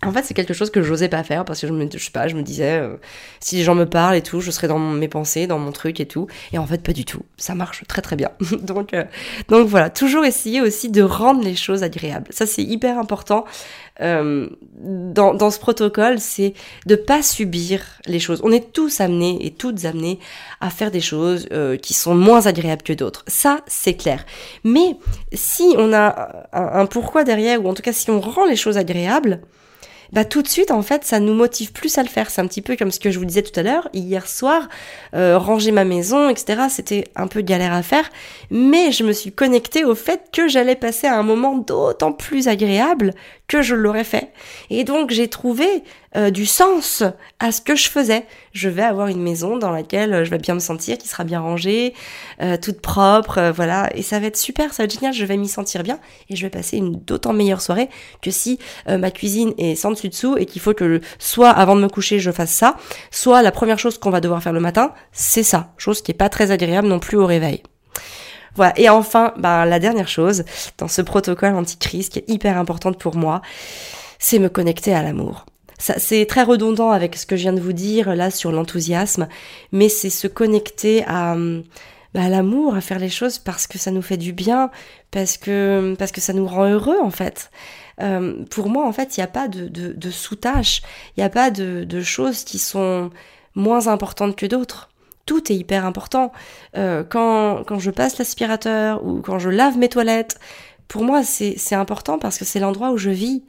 En 0.06 0.12
fait, 0.12 0.24
c'est 0.24 0.34
quelque 0.34 0.54
chose 0.54 0.70
que 0.70 0.84
j'osais 0.84 1.10
pas 1.10 1.24
faire 1.24 1.44
parce 1.44 1.60
que 1.62 1.68
je 1.68 1.74
me, 1.74 1.90
sais 1.90 2.12
pas, 2.12 2.28
je 2.28 2.36
me 2.36 2.44
disais, 2.44 2.80
euh, 2.80 2.98
si 3.40 3.56
les 3.56 3.64
gens 3.64 3.74
me 3.74 3.86
parlent 3.86 4.16
et 4.16 4.22
tout, 4.22 4.42
je 4.42 4.52
serais 4.52 4.68
dans 4.68 4.78
mes 4.78 5.08
pensées, 5.08 5.48
dans 5.48 5.58
mon 5.58 5.72
truc 5.72 6.00
et 6.00 6.06
tout. 6.06 6.28
Et 6.54 6.60
en 6.60 6.68
fait, 6.68 6.84
pas 6.84 6.94
du 6.94 7.04
tout. 7.04 7.24
Ça 7.38 7.56
marche 7.56 7.84
très 7.88 8.02
très 8.04 8.16
bien. 8.16 8.30
donc, 8.62 8.94
euh, 8.94 9.06
donc 9.50 9.68
voilà, 9.68 9.90
toujours 9.90 10.24
essayer 10.24 10.62
aussi 10.62 10.90
de 10.90 11.02
rendre 11.02 11.44
les 11.44 11.56
choses 11.56 11.84
agréables. 11.84 12.28
Ça, 12.30 12.46
c'est 12.46 12.64
hyper 12.64 13.00
important 13.00 13.46
euh, 14.02 14.48
dans, 14.80 15.34
dans 15.34 15.52
ce 15.52 15.60
protocole, 15.60 16.20
c'est 16.20 16.54
de 16.86 16.96
pas 16.96 17.22
subir 17.22 17.82
les 18.06 18.20
choses. 18.20 18.42
On 18.44 18.52
est 18.52 18.72
tous 18.74 19.02
amenés 19.02 19.38
et 19.42 19.52
toutes 19.52 19.86
amenées 19.86 20.20
à 20.62 20.70
faire 20.70 20.92
des 20.92 21.02
choses 21.02 21.48
qui 21.82 21.94
sont 21.94 22.16
moins 22.16 22.46
agréables 22.46 22.84
que 22.84 22.94
d'autres. 22.94 23.24
Ça, 23.28 23.62
c'est 23.68 23.96
clair. 23.96 24.26
Mais 24.64 24.98
si 25.34 25.76
on 25.78 25.94
a 25.94 26.48
un 26.54 26.86
pourquoi 26.86 27.24
derrière, 27.24 27.64
ou 27.64 27.70
en 27.70 27.74
tout 27.74 27.82
cas 27.82 27.94
si 27.94 28.10
on 28.10 28.20
rend 28.20 28.46
les 28.46 28.56
choses 28.56 28.78
agréables, 28.78 29.42
bah 30.14 30.26
tout 30.26 30.42
de 30.42 30.48
suite 30.48 30.72
en 30.72 30.82
fait 30.82 31.04
ça 31.04 31.20
nous 31.20 31.34
motive 31.34 31.72
plus 31.72 31.98
à 31.98 32.04
le 32.04 32.10
faire. 32.10 32.30
C'est 32.30 32.42
un 32.42 32.48
petit 32.48 32.62
peu 32.62 32.76
comme 32.76 32.92
ce 32.92 33.00
que 33.00 33.12
je 33.12 33.20
vous 33.20 33.26
disais 33.26 33.42
tout 33.42 33.58
à 33.60 33.64
l'heure. 33.64 33.90
Hier 33.94 34.28
soir, 34.28 34.70
euh, 35.14 35.38
ranger 35.38 35.72
ma 35.72 35.86
maison, 35.86 36.30
etc. 36.30 36.64
C'était 36.70 37.06
un 37.16 37.28
peu 37.28 37.42
galère 37.42 37.74
à 37.74 37.84
faire, 37.84 38.10
mais 38.50 38.92
je 38.92 39.04
me 39.04 39.12
suis 39.12 39.32
connectée 39.32 39.84
au 39.84 39.96
fait 39.96 40.30
que 40.32 40.48
j'allais 40.48 40.76
passer 40.76 41.08
à 41.08 41.18
un 41.18 41.24
moment 41.24 41.58
d'autant 41.58 42.14
plus 42.14 42.48
agréable 42.48 43.14
que 43.48 43.62
je 43.62 43.76
l'aurais 43.76 44.04
fait. 44.04 44.32
Et 44.70 44.84
donc 44.84 45.12
j'ai 45.12 45.30
trouvé 45.30 45.84
euh, 46.16 46.32
du 46.32 46.46
sens 46.46 47.04
à 47.40 47.52
ce 47.52 47.62
que 47.62 47.76
je 47.76 47.90
faisais. 47.90 48.26
Je 48.52 48.68
vais 48.68 48.84
avoir 48.84 49.08
une 49.08 49.22
maison 49.22 49.58
dans 49.58 49.72
laquelle 49.72 50.14
euh, 50.14 50.26
je 50.26 50.32
vais 50.32 50.38
bien 50.38 50.54
me 50.54 50.60
sentir, 50.60 50.98
qui 50.98 51.08
sera 51.08 51.24
bien 51.24 51.40
rangée, 51.40 51.94
euh, 52.42 52.58
toute 52.62 52.82
propre, 52.82 53.52
voilà. 53.56 53.90
Et 53.96 54.02
ça 54.02 54.20
va 54.20 54.28
être 54.28 54.38
super, 54.38 54.74
ça 54.74 54.84
va 54.84 54.86
être 54.86 54.94
génial, 54.94 55.14
je 55.14 55.24
vais 55.24 55.38
m'y 55.38 55.48
sentir 55.48 55.84
bien 55.84 56.00
et 56.30 56.36
je 56.36 56.42
vais 56.46 56.50
passer 56.50 56.78
une 56.78 57.00
d'autant 57.00 57.34
meilleure 57.34 57.62
soirée 57.62 57.90
que 58.22 58.32
si 58.32 58.60
ma 58.88 59.12
cuisine 59.12 59.54
est 59.58 59.76
sans 59.76 59.92
dessus 59.92 60.10
dessous 60.10 60.38
et 60.38 60.46
qu'il 60.46 60.62
faut 60.62 60.74
que 60.74 61.02
soit 61.20 61.50
avant 61.50 61.76
de 61.76 61.82
me 61.82 61.88
coucher 61.88 62.20
je 62.20 62.32
fasse 62.32 62.52
ça, 62.52 62.76
soit 63.12 63.42
la 63.42 63.52
première 63.52 63.80
chose 63.80 63.98
qu'on 63.98 64.10
va 64.10 64.22
devoir 64.22 64.42
faire 64.42 64.54
le 64.54 64.60
matin, 64.60 64.94
c'est 65.12 65.44
ça. 65.44 65.74
Chose 65.78 66.02
qui 66.02 66.12
est 66.12 66.16
pas 66.16 66.30
très 66.30 66.52
agréable 66.52 66.88
non 66.88 67.00
plus 67.00 67.18
au 67.18 67.26
réveil. 67.26 67.64
Et 68.76 68.90
enfin, 68.90 69.34
bah, 69.38 69.66
la 69.66 69.80
dernière 69.80 70.08
chose 70.08 70.44
dans 70.78 70.88
ce 70.88 71.02
protocole 71.02 71.56
anti-crise 71.56 72.10
qui 72.10 72.20
est 72.20 72.30
hyper 72.30 72.58
importante 72.58 72.98
pour 72.98 73.16
moi, 73.16 73.42
c'est 74.20 74.40
me 74.40 74.50
connecter 74.50 74.94
à 74.94 75.04
l'amour. 75.04 75.46
C'est 75.80 76.26
très 76.26 76.42
redondant 76.42 76.90
avec 76.90 77.16
ce 77.16 77.28
que 77.28 77.36
je 77.36 77.44
viens 77.44 77.54
de 77.54 77.62
vous 77.62 77.74
dire 77.74 78.16
là 78.16 78.32
sur 78.32 78.52
l'enthousiasme, 78.52 79.28
mais 79.72 79.90
c'est 79.90 80.10
se 80.10 80.28
connecter 80.28 81.04
à, 81.06 81.36
bah, 82.16 82.24
à 82.24 82.30
l'amour, 82.30 82.76
à 82.76 82.82
faire 82.82 82.98
les 82.98 83.10
choses 83.10 83.38
parce 83.38 83.68
que 83.68 83.78
ça 83.78 83.92
nous 83.92 84.02
fait 84.02 84.18
du 84.18 84.34
bien, 84.34 84.72
parce 85.12 85.38
que 85.38 85.96
parce 86.00 86.12
que 86.12 86.20
ça 86.20 86.34
nous 86.34 86.48
rend 86.48 86.68
heureux 86.68 86.98
en 87.04 87.12
fait. 87.12 87.52
Euh, 88.02 88.44
pour 88.50 88.70
moi, 88.70 88.88
en 88.88 88.92
fait, 88.92 89.18
il 89.18 89.20
n'y 89.20 89.24
a 89.24 89.28
pas 89.28 89.48
de, 89.48 90.10
sous-tâches, 90.10 90.82
il 91.16 91.20
n'y 91.20 91.24
a 91.24 91.30
pas 91.30 91.52
de 91.52 92.02
choses 92.02 92.44
qui 92.44 92.58
sont 92.58 93.12
moins 93.54 93.88
importantes 93.88 94.36
que 94.36 94.48
d'autres 94.48 94.90
tout 95.28 95.52
est 95.52 95.56
hyper 95.56 95.86
important. 95.86 96.32
Euh, 96.76 97.04
quand, 97.04 97.64
quand 97.68 97.78
je 97.78 97.92
passe 97.92 98.18
l'aspirateur 98.18 99.06
ou 99.06 99.22
quand 99.22 99.38
je 99.38 99.50
lave 99.50 99.78
mes 99.78 99.90
toilettes, 99.90 100.40
pour 100.88 101.04
moi, 101.04 101.22
c'est 101.24 101.76
important 101.76 102.18
parce 102.18 102.40
que 102.40 102.46
c'est 102.46 102.60
l'endroit 102.60 102.92
où 102.92 102.98
je 102.98 103.12
vis. 103.12 103.44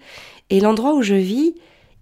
Et 0.51 0.61
l'endroit 0.61 0.95
où 0.95 1.03
je 1.03 1.15
vis, 1.15 1.55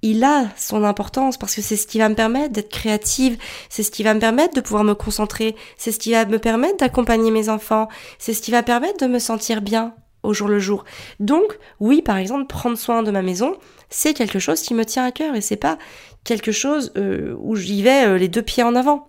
il 0.03 0.25
a 0.25 0.47
son 0.57 0.83
importance 0.83 1.37
parce 1.37 1.55
que 1.55 1.63
c'est 1.63 1.77
ce 1.77 1.87
qui 1.87 1.99
va 1.99 2.09
me 2.09 2.15
permettre 2.15 2.53
d'être 2.53 2.71
créative, 2.71 3.37
c'est 3.69 3.83
ce 3.83 3.91
qui 3.91 4.03
va 4.03 4.15
me 4.15 4.21
permettre 4.21 4.55
de 4.55 4.61
pouvoir 4.61 4.85
me 4.85 4.95
concentrer, 4.95 5.55
c'est 5.77 5.93
ce 5.93 5.99
qui 5.99 6.13
va 6.13 6.25
me 6.25 6.39
permettre 6.39 6.79
d'accompagner 6.79 7.31
mes 7.31 7.49
enfants, 7.49 7.89
c'est 8.19 8.33
ce 8.33 8.41
qui 8.41 8.51
va 8.51 8.63
permettre 8.63 9.05
de 9.05 9.13
me 9.13 9.19
sentir 9.19 9.61
bien 9.61 9.95
au 10.23 10.33
jour 10.33 10.49
le 10.49 10.59
jour. 10.59 10.85
Donc, 11.21 11.59
oui, 11.81 12.03
par 12.03 12.17
exemple, 12.17 12.47
prendre 12.47 12.79
soin 12.79 13.03
de 13.03 13.11
ma 13.11 13.23
maison, 13.23 13.55
c'est 13.91 14.15
quelque 14.15 14.39
chose 14.39 14.63
qui 14.63 14.75
me 14.75 14.85
tient 14.85 15.05
à 15.05 15.13
cœur 15.13 15.35
et 15.35 15.41
c'est 15.41 15.57
pas 15.57 15.77
quelque 16.25 16.53
chose 16.53 16.93
euh, 16.97 17.37
où 17.41 17.57
j'y 17.57 17.83
vais 17.83 18.07
euh, 18.07 18.19
les 18.19 18.29
deux 18.29 18.43
pieds 18.43 18.63
en 18.63 18.75
avant 18.75 19.09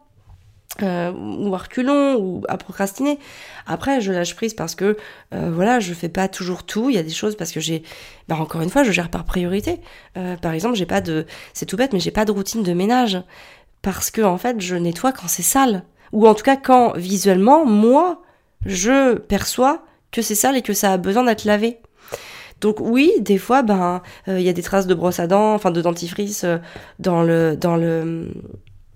euh, 0.84 1.12
ou 1.12 1.54
à 1.56 1.58
reculons 1.58 2.16
ou 2.16 2.44
à 2.48 2.58
procrastiner. 2.58 3.20
Après, 3.66 4.02
je 4.02 4.12
lâche 4.12 4.36
prise 4.36 4.54
parce 4.54 4.76
que 4.76 4.98
euh, 5.34 5.52
voilà, 5.52 5.80
je 5.80 5.94
fais 5.94 6.10
pas 6.10 6.28
toujours 6.28 6.63
tout. 6.63 6.90
Il 6.90 6.96
y 6.96 7.00
a 7.00 7.04
des 7.04 7.10
choses 7.10 7.36
parce 7.36 7.52
que 7.52 7.60
j'ai, 7.60 7.84
bah 8.28 8.36
encore 8.38 8.62
une 8.62 8.70
fois, 8.70 8.84
je 8.84 8.92
gère 8.92 9.10
par 9.10 9.26
priorité. 9.26 9.82
Euh, 10.18 10.36
par 10.38 10.54
exemple, 10.54 10.76
j'ai 10.76 10.86
pas 10.86 11.02
de, 11.02 11.26
c'est 11.54 11.66
tout 11.66 11.78
bête, 11.78 11.94
mais 11.94 12.00
j'ai 12.00 12.12
pas 12.12 12.26
de 12.26 12.32
routine 12.32 12.63
de 12.63 12.74
ménage 12.74 13.22
parce 13.82 14.12
que 14.12 14.22
en 14.22 14.38
fait, 14.38 14.60
je 14.62 14.76
nettoie 14.76 15.12
quand 15.12 15.28
c'est 15.28 15.44
sale 15.44 15.84
ou 16.12 16.28
en 16.28 16.34
tout 16.34 16.44
cas 16.44 16.58
quand 16.58 16.94
visuellement, 16.96 17.66
moi, 17.66 18.22
je 18.66 19.16
perçois 19.16 19.84
que 20.12 20.22
c'est 20.22 20.36
sale 20.36 20.58
et 20.58 20.62
que 20.62 20.74
ça 20.74 20.94
a 20.94 20.98
besoin 20.98 21.24
d'être 21.24 21.46
lavé. 21.46 21.80
Donc 22.62 22.78
oui, 22.80 23.12
des 23.20 23.38
fois, 23.38 23.62
ben, 23.62 24.02
il 24.28 24.42
y 24.42 24.50
a 24.50 24.54
des 24.54 24.63
traces 24.63 24.88
de 24.88 24.96
brosse 24.96 25.20
à 25.20 25.28
dents, 25.28 25.54
enfin 25.54 25.70
de 25.70 25.82
dentifrice 25.82 26.44
dans 26.98 27.22
le 27.22 27.56
dans 27.56 27.76
le 27.76 28.32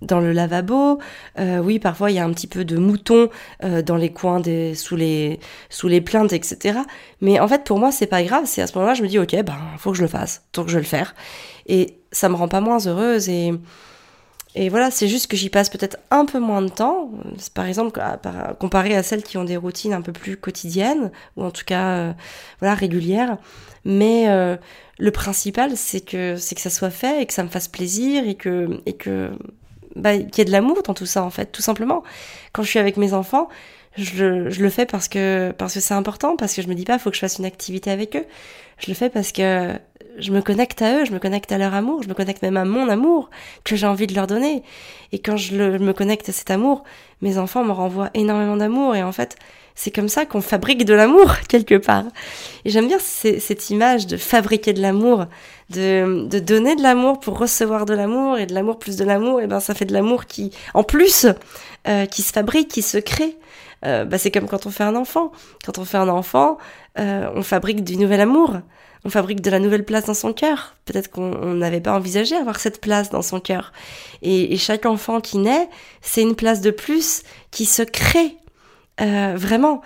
dans 0.02 0.20
le 0.20 0.32
lavabo. 0.32 0.98
Euh, 1.38 1.58
oui, 1.58 1.78
parfois 1.78 2.10
il 2.10 2.14
y 2.14 2.18
a 2.18 2.24
un 2.24 2.32
petit 2.32 2.46
peu 2.46 2.64
de 2.64 2.76
mouton 2.76 3.30
euh, 3.64 3.82
dans 3.82 3.96
les 3.96 4.12
coins 4.12 4.40
des 4.40 4.74
sous 4.74 4.96
les 4.96 5.40
sous 5.70 5.88
les 5.88 6.00
plaintes, 6.00 6.32
etc. 6.32 6.80
Mais 7.20 7.40
en 7.40 7.48
fait, 7.48 7.64
pour 7.64 7.78
moi, 7.78 7.92
c'est 7.92 8.06
pas 8.06 8.22
grave. 8.22 8.44
C'est 8.46 8.62
à 8.62 8.66
ce 8.66 8.74
moment-là, 8.74 8.94
je 8.94 9.02
me 9.02 9.08
dis, 9.08 9.18
ok, 9.18 9.34
ben 9.44 9.56
faut 9.78 9.92
que 9.92 9.96
je 9.96 10.02
le 10.02 10.08
fasse, 10.08 10.42
donc 10.52 10.68
je 10.68 10.78
le 10.78 10.84
faire. 10.84 11.14
Et 11.66 11.98
ça 12.10 12.28
me 12.28 12.34
rend 12.34 12.48
pas 12.48 12.60
moins 12.60 12.78
heureuse 12.86 13.28
et 13.28 13.52
et 14.54 14.68
voilà, 14.68 14.90
c'est 14.90 15.08
juste 15.08 15.28
que 15.28 15.36
j'y 15.36 15.48
passe 15.48 15.70
peut-être 15.70 15.96
un 16.10 16.26
peu 16.26 16.38
moins 16.38 16.60
de 16.60 16.68
temps, 16.68 17.10
par 17.54 17.64
exemple 17.64 17.98
comparé 18.60 18.94
à 18.94 19.02
celles 19.02 19.22
qui 19.22 19.38
ont 19.38 19.44
des 19.44 19.56
routines 19.56 19.94
un 19.94 20.02
peu 20.02 20.12
plus 20.12 20.36
quotidiennes 20.36 21.10
ou 21.38 21.44
en 21.44 21.50
tout 21.50 21.64
cas 21.64 21.88
euh, 21.92 22.12
voilà 22.60 22.74
régulières. 22.74 23.38
Mais 23.86 24.26
le 24.98 25.10
principal, 25.10 25.76
c'est 25.76 26.00
que 26.00 26.36
c'est 26.36 26.54
que 26.54 26.60
ça 26.60 26.70
soit 26.70 26.90
fait 26.90 27.22
et 27.22 27.26
que 27.26 27.32
ça 27.32 27.42
me 27.42 27.48
fasse 27.48 27.66
plaisir 27.66 28.28
et 28.28 28.34
que 28.36 28.80
et 28.86 28.92
que 28.92 29.32
bah, 29.96 30.16
qu'il 30.18 30.38
y 30.38 30.40
ait 30.42 30.44
de 30.44 30.50
l'amour 30.52 30.82
dans 30.82 30.94
tout 30.94 31.06
ça 31.06 31.22
en 31.22 31.30
fait, 31.30 31.46
tout 31.46 31.62
simplement. 31.62 32.02
Quand 32.52 32.62
je 32.62 32.68
suis 32.68 32.78
avec 32.78 32.96
mes 32.96 33.14
enfants, 33.14 33.48
je 33.96 34.24
le, 34.24 34.50
je 34.50 34.62
le 34.62 34.70
fais 34.70 34.86
parce 34.86 35.08
que 35.08 35.52
parce 35.58 35.74
que 35.74 35.80
c'est 35.80 35.94
important, 35.94 36.36
parce 36.36 36.54
que 36.54 36.62
je 36.62 36.68
me 36.68 36.74
dis 36.74 36.84
pas 36.84 36.98
faut 36.98 37.10
que 37.10 37.16
je 37.16 37.20
fasse 37.20 37.38
une 37.38 37.44
activité 37.44 37.90
avec 37.90 38.16
eux. 38.16 38.24
Je 38.78 38.88
le 38.88 38.94
fais 38.94 39.10
parce 39.10 39.32
que 39.32 39.72
je 40.18 40.32
me 40.32 40.40
connecte 40.40 40.82
à 40.82 41.00
eux, 41.00 41.04
je 41.04 41.12
me 41.12 41.18
connecte 41.18 41.52
à 41.52 41.58
leur 41.58 41.74
amour, 41.74 42.02
je 42.02 42.08
me 42.08 42.14
connecte 42.14 42.42
même 42.42 42.56
à 42.56 42.64
mon 42.64 42.88
amour 42.88 43.30
que 43.64 43.76
j'ai 43.76 43.86
envie 43.86 44.06
de 44.06 44.14
leur 44.14 44.26
donner. 44.26 44.62
Et 45.12 45.18
quand 45.18 45.36
je, 45.36 45.54
me 45.56 45.92
connecte 45.92 46.28
à 46.28 46.32
cet 46.32 46.50
amour, 46.50 46.84
mes 47.20 47.38
enfants 47.38 47.64
me 47.64 47.72
renvoient 47.72 48.10
énormément 48.14 48.56
d'amour 48.56 48.96
et 48.96 49.02
en 49.02 49.12
fait 49.12 49.36
c'est 49.74 49.90
comme 49.90 50.08
ça 50.08 50.26
qu'on 50.26 50.42
fabrique 50.42 50.84
de 50.84 50.94
l'amour 50.94 51.36
quelque 51.48 51.76
part. 51.76 52.04
Et 52.64 52.70
j'aime 52.70 52.88
bien 52.88 52.98
cette 52.98 53.70
image 53.70 54.06
de 54.06 54.16
fabriquer 54.16 54.72
de 54.72 54.82
l'amour, 54.82 55.26
de, 55.70 56.38
donner 56.40 56.76
de 56.76 56.82
l'amour 56.82 57.20
pour 57.20 57.38
recevoir 57.38 57.86
de 57.86 57.94
l'amour 57.94 58.38
et 58.38 58.46
de 58.46 58.54
l'amour 58.54 58.78
plus 58.78 58.96
de 58.96 59.04
l'amour. 59.04 59.40
Et 59.40 59.46
ben 59.46 59.60
ça 59.60 59.74
fait 59.74 59.86
de 59.86 59.92
l'amour 59.92 60.26
qui, 60.26 60.50
en 60.74 60.84
plus, 60.84 61.26
euh, 61.88 62.06
qui 62.06 62.22
se 62.22 62.32
fabrique, 62.32 62.68
qui 62.68 62.82
se 62.82 62.98
crée. 62.98 63.36
Euh, 63.84 64.04
bah, 64.04 64.18
c'est 64.18 64.30
comme 64.30 64.46
quand 64.46 64.66
on 64.66 64.70
fait 64.70 64.84
un 64.84 64.94
enfant. 64.94 65.32
Quand 65.64 65.78
on 65.78 65.84
fait 65.84 65.98
un 65.98 66.08
enfant, 66.08 66.58
euh, 66.98 67.30
on 67.34 67.42
fabrique 67.42 67.82
du 67.82 67.96
nouvel 67.96 68.20
amour. 68.20 68.58
On 69.04 69.10
fabrique 69.10 69.40
de 69.40 69.50
la 69.50 69.58
nouvelle 69.58 69.84
place 69.84 70.04
dans 70.04 70.14
son 70.14 70.32
cœur. 70.32 70.76
Peut-être 70.84 71.10
qu'on 71.10 71.54
n'avait 71.54 71.80
pas 71.80 71.92
envisagé 71.92 72.36
avoir 72.36 72.60
cette 72.60 72.80
place 72.80 73.10
dans 73.10 73.22
son 73.22 73.40
cœur. 73.40 73.72
Et, 74.22 74.56
chaque 74.56 74.86
enfant 74.86 75.20
qui 75.20 75.38
naît, 75.38 75.68
c'est 76.02 76.22
une 76.22 76.36
place 76.36 76.60
de 76.60 76.70
plus 76.70 77.22
qui 77.50 77.64
se 77.66 77.82
crée 77.82 78.36
euh, 79.00 79.34
vraiment, 79.36 79.80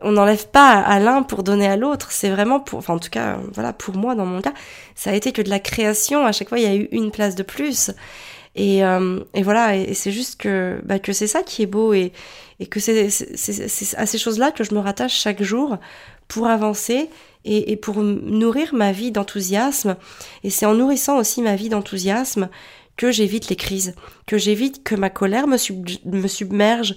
on 0.00 0.12
n'enlève 0.12 0.48
pas 0.48 0.72
à 0.72 0.98
l'un 0.98 1.22
pour 1.22 1.42
donner 1.42 1.66
à 1.66 1.76
l'autre. 1.76 2.12
C'est 2.12 2.28
vraiment 2.28 2.60
pour, 2.60 2.78
enfin 2.78 2.94
en 2.94 2.98
tout 2.98 3.10
cas, 3.10 3.38
voilà, 3.54 3.72
pour 3.72 3.96
moi 3.96 4.14
dans 4.14 4.26
mon 4.26 4.40
cas, 4.40 4.52
ça 4.94 5.10
a 5.10 5.14
été 5.14 5.32
que 5.32 5.42
de 5.42 5.48
la 5.48 5.60
création. 5.60 6.26
À 6.26 6.32
chaque 6.32 6.48
fois, 6.48 6.58
il 6.58 6.64
y 6.64 6.66
a 6.66 6.74
eu 6.74 6.88
une 6.92 7.10
place 7.10 7.34
de 7.34 7.42
plus. 7.42 7.90
Et, 8.54 8.84
euh, 8.84 9.20
et 9.34 9.42
voilà, 9.42 9.76
et, 9.76 9.94
c'est 9.94 10.12
juste 10.12 10.40
que, 10.40 10.80
bah, 10.84 10.98
que 10.98 11.12
c'est 11.12 11.26
ça 11.26 11.42
qui 11.42 11.62
est 11.62 11.66
beau 11.66 11.92
et, 11.94 12.12
et 12.60 12.66
que 12.66 12.80
c'est 12.80 13.08
à 13.96 14.06
ces 14.06 14.18
choses-là 14.18 14.50
que 14.50 14.64
je 14.64 14.74
me 14.74 14.80
rattache 14.80 15.14
chaque 15.14 15.42
jour 15.42 15.78
pour 16.28 16.46
avancer 16.46 17.10
et, 17.44 17.76
pour 17.76 18.02
nourrir 18.02 18.74
ma 18.74 18.92
vie 18.92 19.10
d'enthousiasme. 19.10 19.96
Et 20.44 20.50
c'est 20.50 20.66
en 20.66 20.74
nourrissant 20.74 21.18
aussi 21.18 21.40
ma 21.42 21.56
vie 21.56 21.70
d'enthousiasme 21.70 22.48
que 22.96 23.10
j'évite 23.10 23.48
les 23.48 23.56
crises, 23.56 23.94
que 24.26 24.38
j'évite 24.38 24.82
que 24.82 24.94
ma 24.94 25.08
colère 25.08 25.46
me, 25.46 25.56
me 26.04 26.28
submerge, 26.28 26.94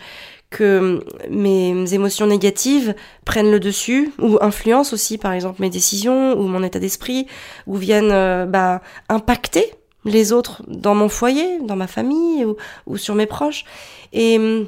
que 0.49 1.05
mes 1.29 1.93
émotions 1.93 2.27
négatives 2.27 2.93
prennent 3.23 3.51
le 3.51 3.59
dessus 3.59 4.11
ou 4.19 4.37
influencent 4.41 4.93
aussi 4.93 5.17
par 5.17 5.31
exemple 5.31 5.61
mes 5.61 5.69
décisions 5.69 6.33
ou 6.37 6.43
mon 6.47 6.61
état 6.61 6.79
d'esprit 6.79 7.25
ou 7.67 7.77
viennent 7.77 8.11
euh, 8.11 8.45
bah, 8.45 8.81
impacter 9.07 9.73
les 10.03 10.33
autres 10.33 10.63
dans 10.67 10.95
mon 10.95 11.07
foyer, 11.07 11.59
dans 11.61 11.77
ma 11.77 11.87
famille 11.87 12.45
ou, 12.85 12.97
sur 12.97 13.15
mes 13.15 13.27
proches. 13.27 13.63
Et, 14.11 14.35
et 14.35 14.63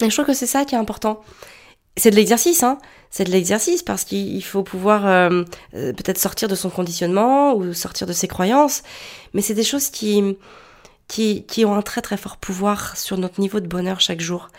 je 0.00 0.10
trouve 0.10 0.26
que 0.26 0.34
c'est 0.34 0.46
ça 0.46 0.64
qui 0.64 0.74
est 0.74 0.78
important. 0.78 1.22
c'est 1.96 2.10
de 2.10 2.16
l'exercice, 2.16 2.62
hein. 2.62 2.78
C'est 3.10 3.24
de 3.24 3.30
l'exercice 3.30 3.82
parce 3.82 4.04
qu'il 4.04 4.44
faut 4.44 4.62
pouvoir 4.62 5.06
euh, 5.06 5.44
euh, 5.74 5.92
peut-être 5.92 6.18
sortir 6.18 6.48
de 6.48 6.54
son 6.54 6.70
conditionnement 6.70 7.54
ou 7.54 7.72
sortir 7.72 8.06
de 8.06 8.12
ses 8.12 8.28
croyances. 8.28 8.82
Mais 9.32 9.40
c'est 9.40 9.54
des 9.54 9.64
choses 9.64 9.88
qui, 9.88 10.36
qui, 11.08 11.44
qui 11.44 11.64
ont 11.64 11.74
un 11.74 11.82
très 11.82 12.02
très 12.02 12.16
fort 12.16 12.36
pouvoir 12.36 12.96
sur 12.96 13.16
notre 13.16 13.40
niveau 13.40 13.60
de 13.60 13.66
bonheur 13.66 14.00
chaque 14.00 14.20
jour. 14.20 14.50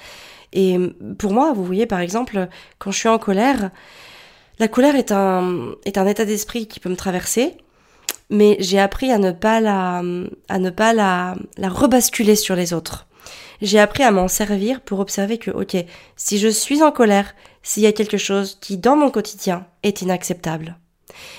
Et 0.52 0.78
pour 1.20 1.32
moi, 1.32 1.54
vous 1.54 1.64
voyez, 1.64 1.86
par 1.86 2.00
exemple, 2.00 2.48
quand 2.80 2.92
je 2.92 2.98
suis 2.98 3.10
en 3.10 3.20
colère, 3.20 3.70
la 4.58 4.68
colère 4.68 4.96
est 4.96 5.12
un, 5.12 5.76
est 5.86 5.98
un 5.98 6.08
état 6.08 6.26
d'esprit 6.26 6.68
qui 6.68 6.80
peut 6.80 6.90
me 6.90 6.96
traverser, 6.96 7.56
mais 8.30 8.58
j'ai 8.60 8.80
appris 8.80 9.12
à 9.12 9.20
ne 9.20 9.32
pas 9.32 9.62
la, 9.62 10.02
à 10.50 10.60
ne 10.60 10.70
pas 10.70 10.94
la, 10.94 11.36
la 11.58 11.70
rebasculer 11.70 12.36
sur 12.36 12.56
les 12.56 12.74
autres. 12.74 13.06
J'ai 13.62 13.80
appris 13.80 14.04
à 14.04 14.12
m'en 14.12 14.28
servir 14.28 14.82
pour 14.82 15.00
observer 15.00 15.38
que, 15.38 15.52
ok, 15.52 15.78
si 16.16 16.40
je 16.40 16.48
suis 16.48 16.82
en 16.82 16.92
colère, 16.92 17.36
s'il 17.64 17.84
y 17.84 17.88
a 17.88 17.92
quelque 17.92 18.18
chose 18.18 18.58
qui, 18.62 18.78
dans 18.78 18.96
mon 18.96 19.12
quotidien, 19.12 19.66
est 19.84 20.02
inacceptable. 20.02 20.78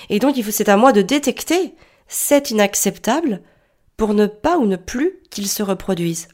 Et 0.09 0.19
donc, 0.19 0.35
c'est 0.51 0.69
à 0.69 0.77
moi 0.77 0.91
de 0.91 1.01
détecter 1.01 1.73
cet 2.07 2.51
inacceptable 2.51 3.41
pour 3.97 4.13
ne 4.13 4.25
pas 4.25 4.57
ou 4.57 4.65
ne 4.65 4.75
plus 4.75 5.19
qu'il 5.29 5.47
se 5.47 5.63
reproduise. 5.63 6.27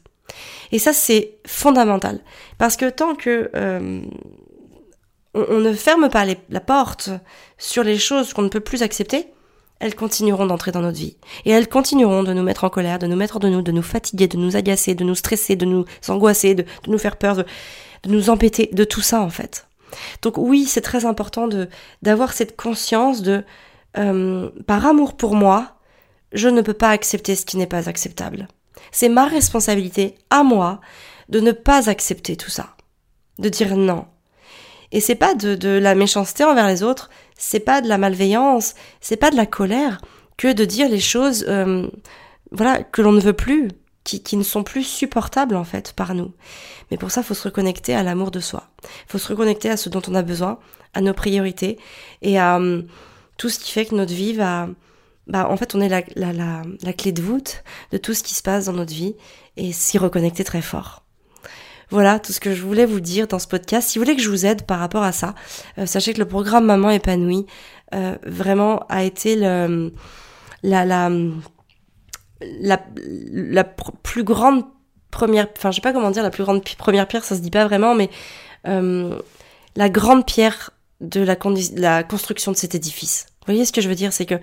Et 0.72 0.78
ça, 0.78 0.92
c'est 0.92 1.38
fondamental. 1.46 2.20
Parce 2.58 2.76
que 2.76 2.90
tant 2.90 3.14
que 3.14 3.50
euh, 3.54 4.02
on, 5.34 5.60
ne 5.60 5.72
ferme 5.72 6.08
pas 6.08 6.26
la 6.48 6.60
porte 6.60 7.10
sur 7.56 7.84
les 7.84 7.98
choses 7.98 8.32
qu'on 8.32 8.42
ne 8.42 8.48
peut 8.48 8.60
plus 8.60 8.82
accepter, 8.82 9.28
elles 9.80 9.94
continueront 9.94 10.46
d'entrer 10.46 10.72
dans 10.72 10.80
notre 10.80 10.98
vie. 10.98 11.16
Et 11.44 11.50
elles 11.50 11.68
continueront 11.68 12.22
de 12.22 12.32
nous 12.32 12.42
mettre 12.42 12.64
en 12.64 12.70
colère, 12.70 12.98
de 12.98 13.06
nous 13.06 13.16
mettre 13.16 13.38
de 13.38 13.48
nous, 13.48 13.62
de 13.62 13.72
nous 13.72 13.82
fatiguer, 13.82 14.26
de 14.26 14.36
nous 14.36 14.56
agacer, 14.56 14.94
de 14.94 15.04
nous 15.04 15.14
stresser, 15.14 15.56
de 15.56 15.64
nous 15.64 15.84
angoisser, 16.08 16.54
de, 16.54 16.64
nous 16.86 16.98
faire 16.98 17.16
peur, 17.16 17.36
de, 17.36 17.44
nous 18.06 18.30
embêter, 18.30 18.70
de 18.72 18.84
tout 18.84 19.02
ça 19.02 19.20
en 19.20 19.30
fait. 19.30 19.67
Donc 20.22 20.38
oui, 20.38 20.64
c'est 20.64 20.80
très 20.80 21.04
important 21.04 21.48
de 21.48 21.68
d'avoir 22.02 22.32
cette 22.32 22.56
conscience 22.56 23.22
de 23.22 23.44
euh, 23.96 24.50
par 24.66 24.86
amour 24.86 25.16
pour 25.16 25.34
moi, 25.34 25.76
je 26.32 26.48
ne 26.48 26.60
peux 26.60 26.74
pas 26.74 26.90
accepter 26.90 27.34
ce 27.36 27.46
qui 27.46 27.56
n'est 27.56 27.66
pas 27.66 27.88
acceptable. 27.88 28.48
C'est 28.92 29.08
ma 29.08 29.26
responsabilité 29.26 30.16
à 30.30 30.42
moi 30.42 30.80
de 31.28 31.40
ne 31.40 31.52
pas 31.52 31.90
accepter 31.90 32.36
tout 32.36 32.50
ça, 32.50 32.76
de 33.38 33.48
dire 33.48 33.76
non. 33.76 34.06
Et 34.92 35.00
c'est 35.00 35.14
pas 35.14 35.34
de, 35.34 35.54
de 35.54 35.68
la 35.68 35.94
méchanceté 35.94 36.44
envers 36.44 36.66
les 36.66 36.82
autres, 36.82 37.10
c'est 37.36 37.60
pas 37.60 37.80
de 37.80 37.88
la 37.88 37.98
malveillance, 37.98 38.74
c'est 39.00 39.16
pas 39.16 39.30
de 39.30 39.36
la 39.36 39.46
colère 39.46 40.00
que 40.36 40.52
de 40.52 40.64
dire 40.64 40.88
les 40.88 41.00
choses, 41.00 41.44
euh, 41.48 41.88
voilà, 42.50 42.82
que 42.82 43.02
l'on 43.02 43.12
ne 43.12 43.20
veut 43.20 43.34
plus, 43.34 43.68
qui, 44.16 44.36
ne 44.36 44.42
sont 44.42 44.62
plus 44.62 44.84
supportables 44.84 45.56
en 45.56 45.64
fait 45.64 45.92
par 45.92 46.14
nous. 46.14 46.32
Mais 46.90 46.96
pour 46.96 47.10
ça, 47.10 47.20
il 47.20 47.24
faut 47.24 47.34
se 47.34 47.44
reconnecter 47.44 47.94
à 47.94 48.02
l'amour 48.02 48.30
de 48.30 48.40
soi. 48.40 48.70
Il 48.82 49.12
faut 49.12 49.18
se 49.18 49.28
reconnecter 49.28 49.68
à 49.68 49.76
ce 49.76 49.88
dont 49.88 50.02
on 50.08 50.14
a 50.14 50.22
besoin, 50.22 50.58
à 50.94 51.00
nos 51.00 51.12
priorités 51.12 51.78
et 52.22 52.38
à 52.38 52.58
euh, 52.58 52.82
tout 53.36 53.50
ce 53.50 53.58
qui 53.58 53.72
fait 53.72 53.86
que 53.86 53.94
notre 53.94 54.14
vie 54.14 54.32
va, 54.32 54.68
bah 55.26 55.48
en 55.50 55.56
fait, 55.56 55.74
on 55.74 55.80
est 55.80 55.88
la, 55.88 56.02
la, 56.16 56.92
clé 56.92 57.12
de 57.12 57.20
voûte 57.20 57.62
de 57.92 57.98
tout 57.98 58.14
ce 58.14 58.22
qui 58.22 58.34
se 58.34 58.42
passe 58.42 58.66
dans 58.66 58.72
notre 58.72 58.94
vie 58.94 59.14
et 59.56 59.72
s'y 59.72 59.98
reconnecter 59.98 60.44
très 60.44 60.62
fort. 60.62 61.04
Voilà 61.90 62.18
tout 62.18 62.32
ce 62.32 62.40
que 62.40 62.54
je 62.54 62.62
voulais 62.62 62.84
vous 62.84 63.00
dire 63.00 63.28
dans 63.28 63.38
ce 63.38 63.46
podcast. 63.46 63.88
Si 63.88 63.98
vous 63.98 64.04
voulez 64.04 64.16
que 64.16 64.22
je 64.22 64.28
vous 64.30 64.44
aide 64.44 64.62
par 64.62 64.78
rapport 64.78 65.02
à 65.02 65.12
ça, 65.12 65.34
euh, 65.78 65.86
sachez 65.86 66.12
que 66.12 66.18
le 66.18 66.28
programme 66.28 66.66
Maman 66.66 66.90
épanouie 66.90 67.46
euh, 67.94 68.16
vraiment 68.26 68.84
a 68.88 69.04
été 69.04 69.36
le, 69.36 69.92
la, 70.62 70.84
la, 70.84 71.10
la, 72.40 72.80
la 73.32 73.64
plus 73.64 74.24
grande 74.24 74.64
première, 75.10 75.48
enfin 75.56 75.70
je 75.70 75.76
sais 75.76 75.80
pas 75.80 75.92
comment 75.92 76.10
dire, 76.10 76.22
la 76.22 76.30
plus 76.30 76.44
grande 76.44 76.62
première 76.76 77.08
pierre, 77.08 77.24
ça 77.24 77.36
se 77.36 77.40
dit 77.40 77.50
pas 77.50 77.66
vraiment, 77.66 77.94
mais 77.94 78.10
euh, 78.66 79.18
la 79.76 79.88
grande 79.88 80.26
pierre 80.26 80.70
de 81.00 81.20
la, 81.20 81.36
la 81.76 82.02
construction 82.02 82.52
de 82.52 82.56
cet 82.56 82.74
édifice. 82.74 83.26
Vous 83.40 83.52
voyez 83.52 83.64
ce 83.64 83.72
que 83.72 83.80
je 83.80 83.88
veux 83.88 83.94
dire, 83.94 84.12
c'est 84.12 84.26
que 84.26 84.34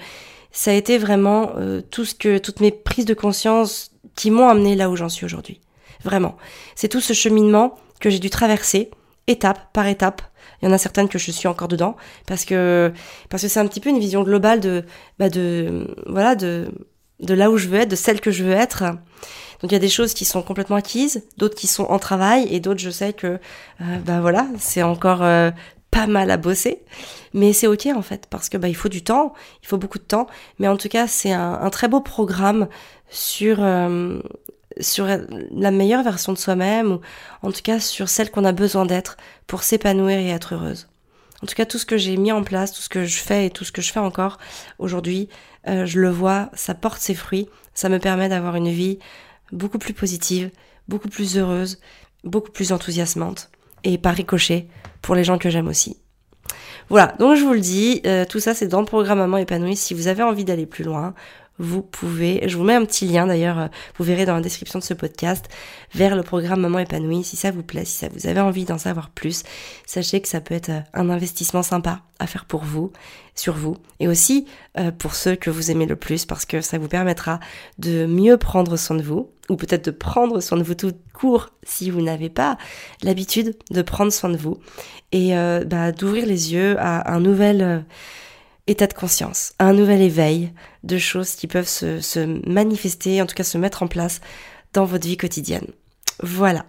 ça 0.51 0.71
a 0.71 0.73
été 0.73 0.97
vraiment 0.97 1.51
euh, 1.57 1.81
tout 1.81 2.05
ce 2.05 2.15
que 2.15 2.37
toutes 2.37 2.61
mes 2.61 2.71
prises 2.71 3.05
de 3.05 3.13
conscience 3.13 3.91
qui 4.15 4.31
m'ont 4.31 4.47
amené 4.47 4.75
là 4.75 4.89
où 4.89 4.95
j'en 4.95 5.09
suis 5.09 5.25
aujourd'hui. 5.25 5.59
Vraiment. 6.03 6.37
C'est 6.75 6.87
tout 6.87 7.01
ce 7.01 7.13
cheminement 7.13 7.75
que 7.99 8.09
j'ai 8.09 8.19
dû 8.19 8.29
traverser, 8.29 8.91
étape 9.27 9.73
par 9.73 9.87
étape. 9.87 10.21
Il 10.61 10.65
y 10.65 10.67
en 10.69 10.71
a 10.71 10.77
certaines 10.77 11.09
que 11.09 11.19
je 11.19 11.31
suis 11.31 11.47
encore 11.47 11.67
dedans, 11.67 11.97
parce 12.27 12.45
que 12.45 12.93
parce 13.29 13.43
que 13.43 13.49
c'est 13.49 13.59
un 13.59 13.67
petit 13.67 13.81
peu 13.81 13.89
une 13.89 13.99
vision 13.99 14.23
globale 14.23 14.59
de 14.61 14.85
bah 15.19 15.29
de 15.29 15.93
voilà 16.05 16.35
de 16.35 16.69
de 17.19 17.33
là 17.33 17.49
où 17.49 17.57
je 17.57 17.67
veux 17.67 17.79
être, 17.79 17.89
de 17.89 17.95
celle 17.95 18.21
que 18.21 18.31
je 18.31 18.43
veux 18.43 18.53
être. 18.53 18.83
Donc 19.61 19.71
il 19.71 19.73
y 19.73 19.75
a 19.75 19.79
des 19.79 19.89
choses 19.89 20.13
qui 20.13 20.25
sont 20.25 20.41
complètement 20.41 20.75
acquises, 20.75 21.23
d'autres 21.37 21.55
qui 21.55 21.67
sont 21.67 21.85
en 21.85 21.99
travail, 21.99 22.47
et 22.53 22.59
d'autres 22.59 22.81
je 22.81 22.89
sais 22.89 23.13
que 23.13 23.39
euh, 23.81 23.97
bah 24.05 24.19
voilà 24.21 24.47
c'est 24.59 24.83
encore 24.83 25.23
euh, 25.23 25.51
pas 25.91 26.07
mal 26.07 26.29
à 26.29 26.37
bosser, 26.37 26.83
mais 27.33 27.53
c'est 27.53 27.67
ok 27.67 27.87
en 27.95 28.01
fait 28.01 28.27
parce 28.29 28.49
que 28.49 28.57
bah 28.57 28.67
il 28.67 28.75
faut 28.75 28.89
du 28.89 29.03
temps, 29.03 29.33
il 29.63 29.67
faut 29.67 29.77
beaucoup 29.77 29.97
de 29.97 30.03
temps, 30.03 30.27
mais 30.59 30.67
en 30.67 30.77
tout 30.77 30.89
cas 30.89 31.07
c'est 31.07 31.31
un, 31.31 31.53
un, 31.53 31.69
très 31.69 31.87
beau 31.87 32.01
programme 32.01 32.67
sur 33.09 33.57
euh, 33.61 34.19
sur 34.81 35.07
la 35.07 35.71
meilleure 35.71 36.03
version 36.03 36.33
de 36.33 36.37
soi-même, 36.37 36.91
ou 36.93 36.99
en 37.41 37.51
tout 37.51 37.61
cas 37.63 37.79
sur 37.79 38.09
celle 38.09 38.29
qu'on 38.31 38.43
a 38.43 38.51
besoin 38.51 38.85
d'être 38.85 39.15
pour 39.47 39.63
s'épanouir 39.63 40.17
et 40.17 40.29
être 40.29 40.55
heureuse. 40.55 40.87
En 41.43 41.47
tout 41.47 41.55
cas, 41.55 41.65
tout 41.65 41.77
ce 41.77 41.85
que 41.85 41.97
j'ai 41.97 42.17
mis 42.17 42.31
en 42.31 42.43
place, 42.43 42.71
tout 42.71 42.81
ce 42.81 42.89
que 42.89 43.05
je 43.05 43.17
fais 43.17 43.47
et 43.47 43.49
tout 43.49 43.65
ce 43.65 43.71
que 43.71 43.81
je 43.81 43.91
fais 43.91 43.99
encore 43.99 44.37
aujourd'hui, 44.79 45.29
euh, 45.67 45.85
je 45.85 45.99
le 45.99 46.09
vois, 46.09 46.49
ça 46.53 46.73
porte 46.73 47.01
ses 47.01 47.15
fruits, 47.15 47.49
ça 47.73 47.89
me 47.89 47.99
permet 47.99 48.29
d'avoir 48.29 48.55
une 48.55 48.69
vie 48.69 48.99
beaucoup 49.51 49.77
plus 49.77 49.93
positive, 49.93 50.49
beaucoup 50.87 51.09
plus 51.09 51.37
heureuse, 51.37 51.79
beaucoup 52.23 52.51
plus 52.51 52.71
enthousiasmante, 52.71 53.49
et 53.83 53.97
par 53.97 54.15
ricochet 54.15 54.67
pour 55.01 55.15
les 55.15 55.23
gens 55.23 55.37
que 55.37 55.49
j'aime 55.49 55.67
aussi. 55.67 55.97
Voilà, 56.89 57.15
donc 57.19 57.35
je 57.35 57.43
vous 57.43 57.53
le 57.53 57.59
dis, 57.59 58.01
euh, 58.05 58.25
tout 58.25 58.39
ça 58.39 58.53
c'est 58.53 58.67
dans 58.67 58.79
le 58.79 58.85
programme 58.85 59.17
Maman 59.17 59.37
épanouie. 59.37 59.75
Si 59.75 59.93
vous 59.93 60.07
avez 60.07 60.23
envie 60.23 60.45
d'aller 60.45 60.67
plus 60.67 60.83
loin, 60.83 61.15
vous 61.57 61.81
pouvez, 61.81 62.47
je 62.47 62.57
vous 62.57 62.63
mets 62.63 62.73
un 62.73 62.83
petit 62.85 63.05
lien 63.05 63.27
d'ailleurs, 63.27 63.59
euh, 63.59 63.67
vous 63.97 64.03
verrez 64.03 64.25
dans 64.25 64.35
la 64.35 64.41
description 64.41 64.79
de 64.79 64.83
ce 64.83 64.93
podcast, 64.93 65.47
vers 65.93 66.15
le 66.15 66.23
programme 66.23 66.61
Maman 66.61 66.79
épanouie. 66.79 67.23
Si 67.23 67.37
ça 67.37 67.51
vous 67.51 67.63
plaît, 67.63 67.85
si 67.85 67.93
ça 67.93 68.07
vous 68.13 68.27
avez 68.27 68.41
envie 68.41 68.65
d'en 68.65 68.77
savoir 68.77 69.09
plus, 69.09 69.43
sachez 69.85 70.21
que 70.21 70.27
ça 70.27 70.41
peut 70.41 70.55
être 70.55 70.69
euh, 70.69 70.81
un 70.93 71.09
investissement 71.09 71.63
sympa 71.63 72.01
à 72.19 72.27
faire 72.27 72.45
pour 72.45 72.63
vous, 72.63 72.91
sur 73.35 73.53
vous, 73.53 73.77
et 73.99 74.07
aussi 74.07 74.45
euh, 74.77 74.91
pour 74.91 75.15
ceux 75.15 75.35
que 75.35 75.49
vous 75.49 75.71
aimez 75.71 75.85
le 75.85 75.95
plus, 75.95 76.25
parce 76.25 76.45
que 76.45 76.59
ça 76.59 76.77
vous 76.77 76.89
permettra 76.89 77.39
de 77.79 78.05
mieux 78.05 78.37
prendre 78.37 78.75
soin 78.75 78.97
de 78.97 79.03
vous, 79.03 79.29
ou 79.49 79.55
peut-être 79.55 79.85
de 79.85 79.91
prendre 79.91 80.41
soin 80.41 80.57
de 80.57 80.63
vous 80.63 80.75
tout 80.75 80.93
court 81.13 81.51
si 81.63 81.89
vous 81.89 82.01
n'avez 82.01 82.29
pas 82.29 82.57
l'habitude 83.01 83.55
de 83.71 83.81
prendre 83.81 84.11
soin 84.11 84.29
de 84.29 84.37
vous, 84.37 84.57
et 85.11 85.33
bah, 85.65 85.91
d'ouvrir 85.93 86.25
les 86.25 86.53
yeux 86.53 86.75
à 86.79 87.13
un 87.13 87.19
nouvel 87.19 87.85
état 88.67 88.87
de 88.87 88.93
conscience, 88.93 89.53
un 89.59 89.73
nouvel 89.73 90.01
éveil 90.01 90.51
de 90.83 90.97
choses 90.97 91.35
qui 91.35 91.47
peuvent 91.47 91.67
se, 91.67 92.01
se 92.01 92.19
manifester, 92.49 93.21
en 93.21 93.25
tout 93.25 93.35
cas 93.35 93.43
se 93.43 93.57
mettre 93.57 93.83
en 93.83 93.87
place 93.87 94.21
dans 94.73 94.85
votre 94.85 95.07
vie 95.07 95.17
quotidienne. 95.17 95.67
Voilà. 96.23 96.65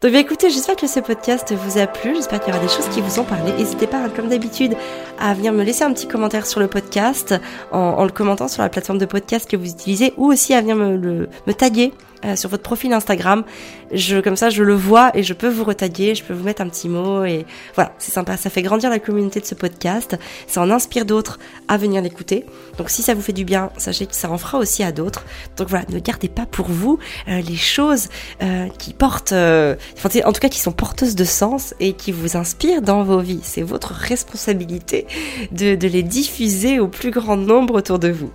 Donc 0.00 0.10
bien 0.10 0.20
écoutez, 0.20 0.50
j'espère 0.50 0.76
que 0.76 0.86
ce 0.86 1.00
podcast 1.00 1.52
vous 1.52 1.78
a 1.78 1.86
plu, 1.86 2.14
j'espère 2.16 2.40
qu'il 2.40 2.52
y 2.52 2.56
aura 2.56 2.64
des 2.64 2.72
choses 2.72 2.88
qui 2.88 3.00
vous 3.00 3.20
ont 3.20 3.24
parlé. 3.24 3.52
N'hésitez 3.52 3.86
pas, 3.86 4.08
comme 4.08 4.28
d'habitude, 4.28 4.76
à 5.22 5.34
venir 5.34 5.52
me 5.52 5.62
laisser 5.62 5.84
un 5.84 5.92
petit 5.92 6.08
commentaire 6.08 6.46
sur 6.46 6.58
le 6.58 6.66
podcast, 6.66 7.36
en, 7.70 8.04
le 8.04 8.10
commentant 8.10 8.48
sur 8.48 8.60
la 8.60 8.68
plateforme 8.68 8.98
de 8.98 9.06
podcast 9.06 9.48
que 9.48 9.56
vous 9.56 9.70
utilisez, 9.70 10.12
ou 10.16 10.26
aussi 10.26 10.52
à 10.52 10.60
venir 10.60 10.74
me, 10.74 11.28
taguer 11.56 11.92
euh, 12.24 12.34
sur 12.34 12.50
votre 12.50 12.64
profil 12.64 12.92
Instagram. 12.92 13.44
Je, 13.92 14.18
comme 14.18 14.36
ça, 14.36 14.50
je 14.50 14.64
le 14.64 14.74
vois 14.74 15.10
et 15.14 15.22
je 15.22 15.32
peux 15.32 15.48
vous 15.48 15.64
retaguer, 15.64 16.14
je 16.14 16.24
peux 16.24 16.32
vous 16.32 16.44
mettre 16.44 16.62
un 16.62 16.68
petit 16.68 16.88
mot 16.88 17.24
et 17.24 17.46
voilà, 17.74 17.92
c'est 17.98 18.10
sympa. 18.10 18.36
Ça 18.36 18.50
fait 18.50 18.62
grandir 18.62 18.90
la 18.90 18.98
communauté 18.98 19.38
de 19.38 19.44
ce 19.44 19.54
podcast. 19.54 20.16
Ça 20.46 20.60
en 20.60 20.70
inspire 20.70 21.04
d'autres 21.04 21.38
à 21.68 21.76
venir 21.76 22.02
l'écouter. 22.02 22.46
Donc 22.78 22.90
si 22.90 23.02
ça 23.02 23.14
vous 23.14 23.20
fait 23.20 23.32
du 23.32 23.44
bien, 23.44 23.70
sachez 23.76 24.06
que 24.06 24.14
ça 24.14 24.30
en 24.30 24.38
fera 24.38 24.58
aussi 24.58 24.82
à 24.82 24.92
d'autres. 24.92 25.24
Donc 25.56 25.68
voilà, 25.68 25.84
ne 25.90 25.98
gardez 25.98 26.28
pas 26.28 26.46
pour 26.46 26.66
vous 26.68 26.98
euh, 27.28 27.40
les 27.42 27.56
choses 27.56 28.08
euh, 28.42 28.66
qui 28.78 28.92
portent, 28.92 29.32
en 29.32 30.32
tout 30.32 30.40
cas 30.40 30.48
qui 30.48 30.60
sont 30.60 30.72
porteuses 30.72 31.14
de 31.14 31.24
sens 31.24 31.74
et 31.80 31.92
qui 31.92 32.12
vous 32.12 32.36
inspirent 32.36 32.82
dans 32.82 33.04
vos 33.04 33.20
vies. 33.20 33.40
C'est 33.42 33.62
votre 33.62 33.92
responsabilité 33.92 35.06
de, 35.50 35.74
les 35.86 36.02
diffuser 36.02 36.78
au 36.78 36.88
plus 36.88 37.10
grand 37.10 37.36
nombre 37.36 37.74
autour 37.74 37.98
de 37.98 38.08
vous. 38.08 38.30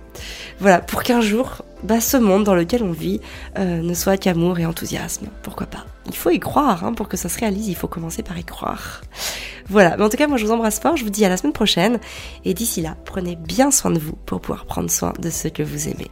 Voilà, 0.60 0.80
pour 0.80 1.02
qu'un 1.02 1.20
jour, 1.20 1.62
bah, 1.82 2.00
ce 2.00 2.16
monde 2.16 2.44
dans 2.44 2.54
lequel 2.54 2.82
on 2.82 2.92
vit 2.92 3.20
euh, 3.58 3.80
ne 3.80 3.94
soit 3.94 4.16
qu'amour 4.16 4.58
et 4.58 4.66
enthousiasme. 4.66 5.28
Pourquoi 5.42 5.66
pas? 5.66 5.86
Il 6.06 6.16
faut 6.16 6.30
y 6.30 6.40
croire, 6.40 6.84
hein, 6.84 6.94
pour 6.94 7.08
que 7.08 7.16
ça 7.16 7.28
se 7.28 7.38
réalise, 7.38 7.68
il 7.68 7.76
faut 7.76 7.88
commencer 7.88 8.22
par 8.22 8.38
y 8.38 8.44
croire. 8.44 9.02
Voilà, 9.68 9.96
mais 9.96 10.04
en 10.04 10.08
tout 10.08 10.16
cas, 10.16 10.26
moi 10.26 10.38
je 10.38 10.46
vous 10.46 10.52
embrasse 10.52 10.80
fort, 10.80 10.96
je 10.96 11.04
vous 11.04 11.10
dis 11.10 11.24
à 11.24 11.28
la 11.28 11.36
semaine 11.36 11.52
prochaine, 11.52 12.00
et 12.44 12.54
d'ici 12.54 12.80
là, 12.80 12.96
prenez 13.04 13.36
bien 13.36 13.70
soin 13.70 13.90
de 13.90 13.98
vous 13.98 14.16
pour 14.26 14.40
pouvoir 14.40 14.64
prendre 14.64 14.90
soin 14.90 15.12
de 15.18 15.30
ceux 15.30 15.50
que 15.50 15.62
vous 15.62 15.88
aimez. 15.88 16.10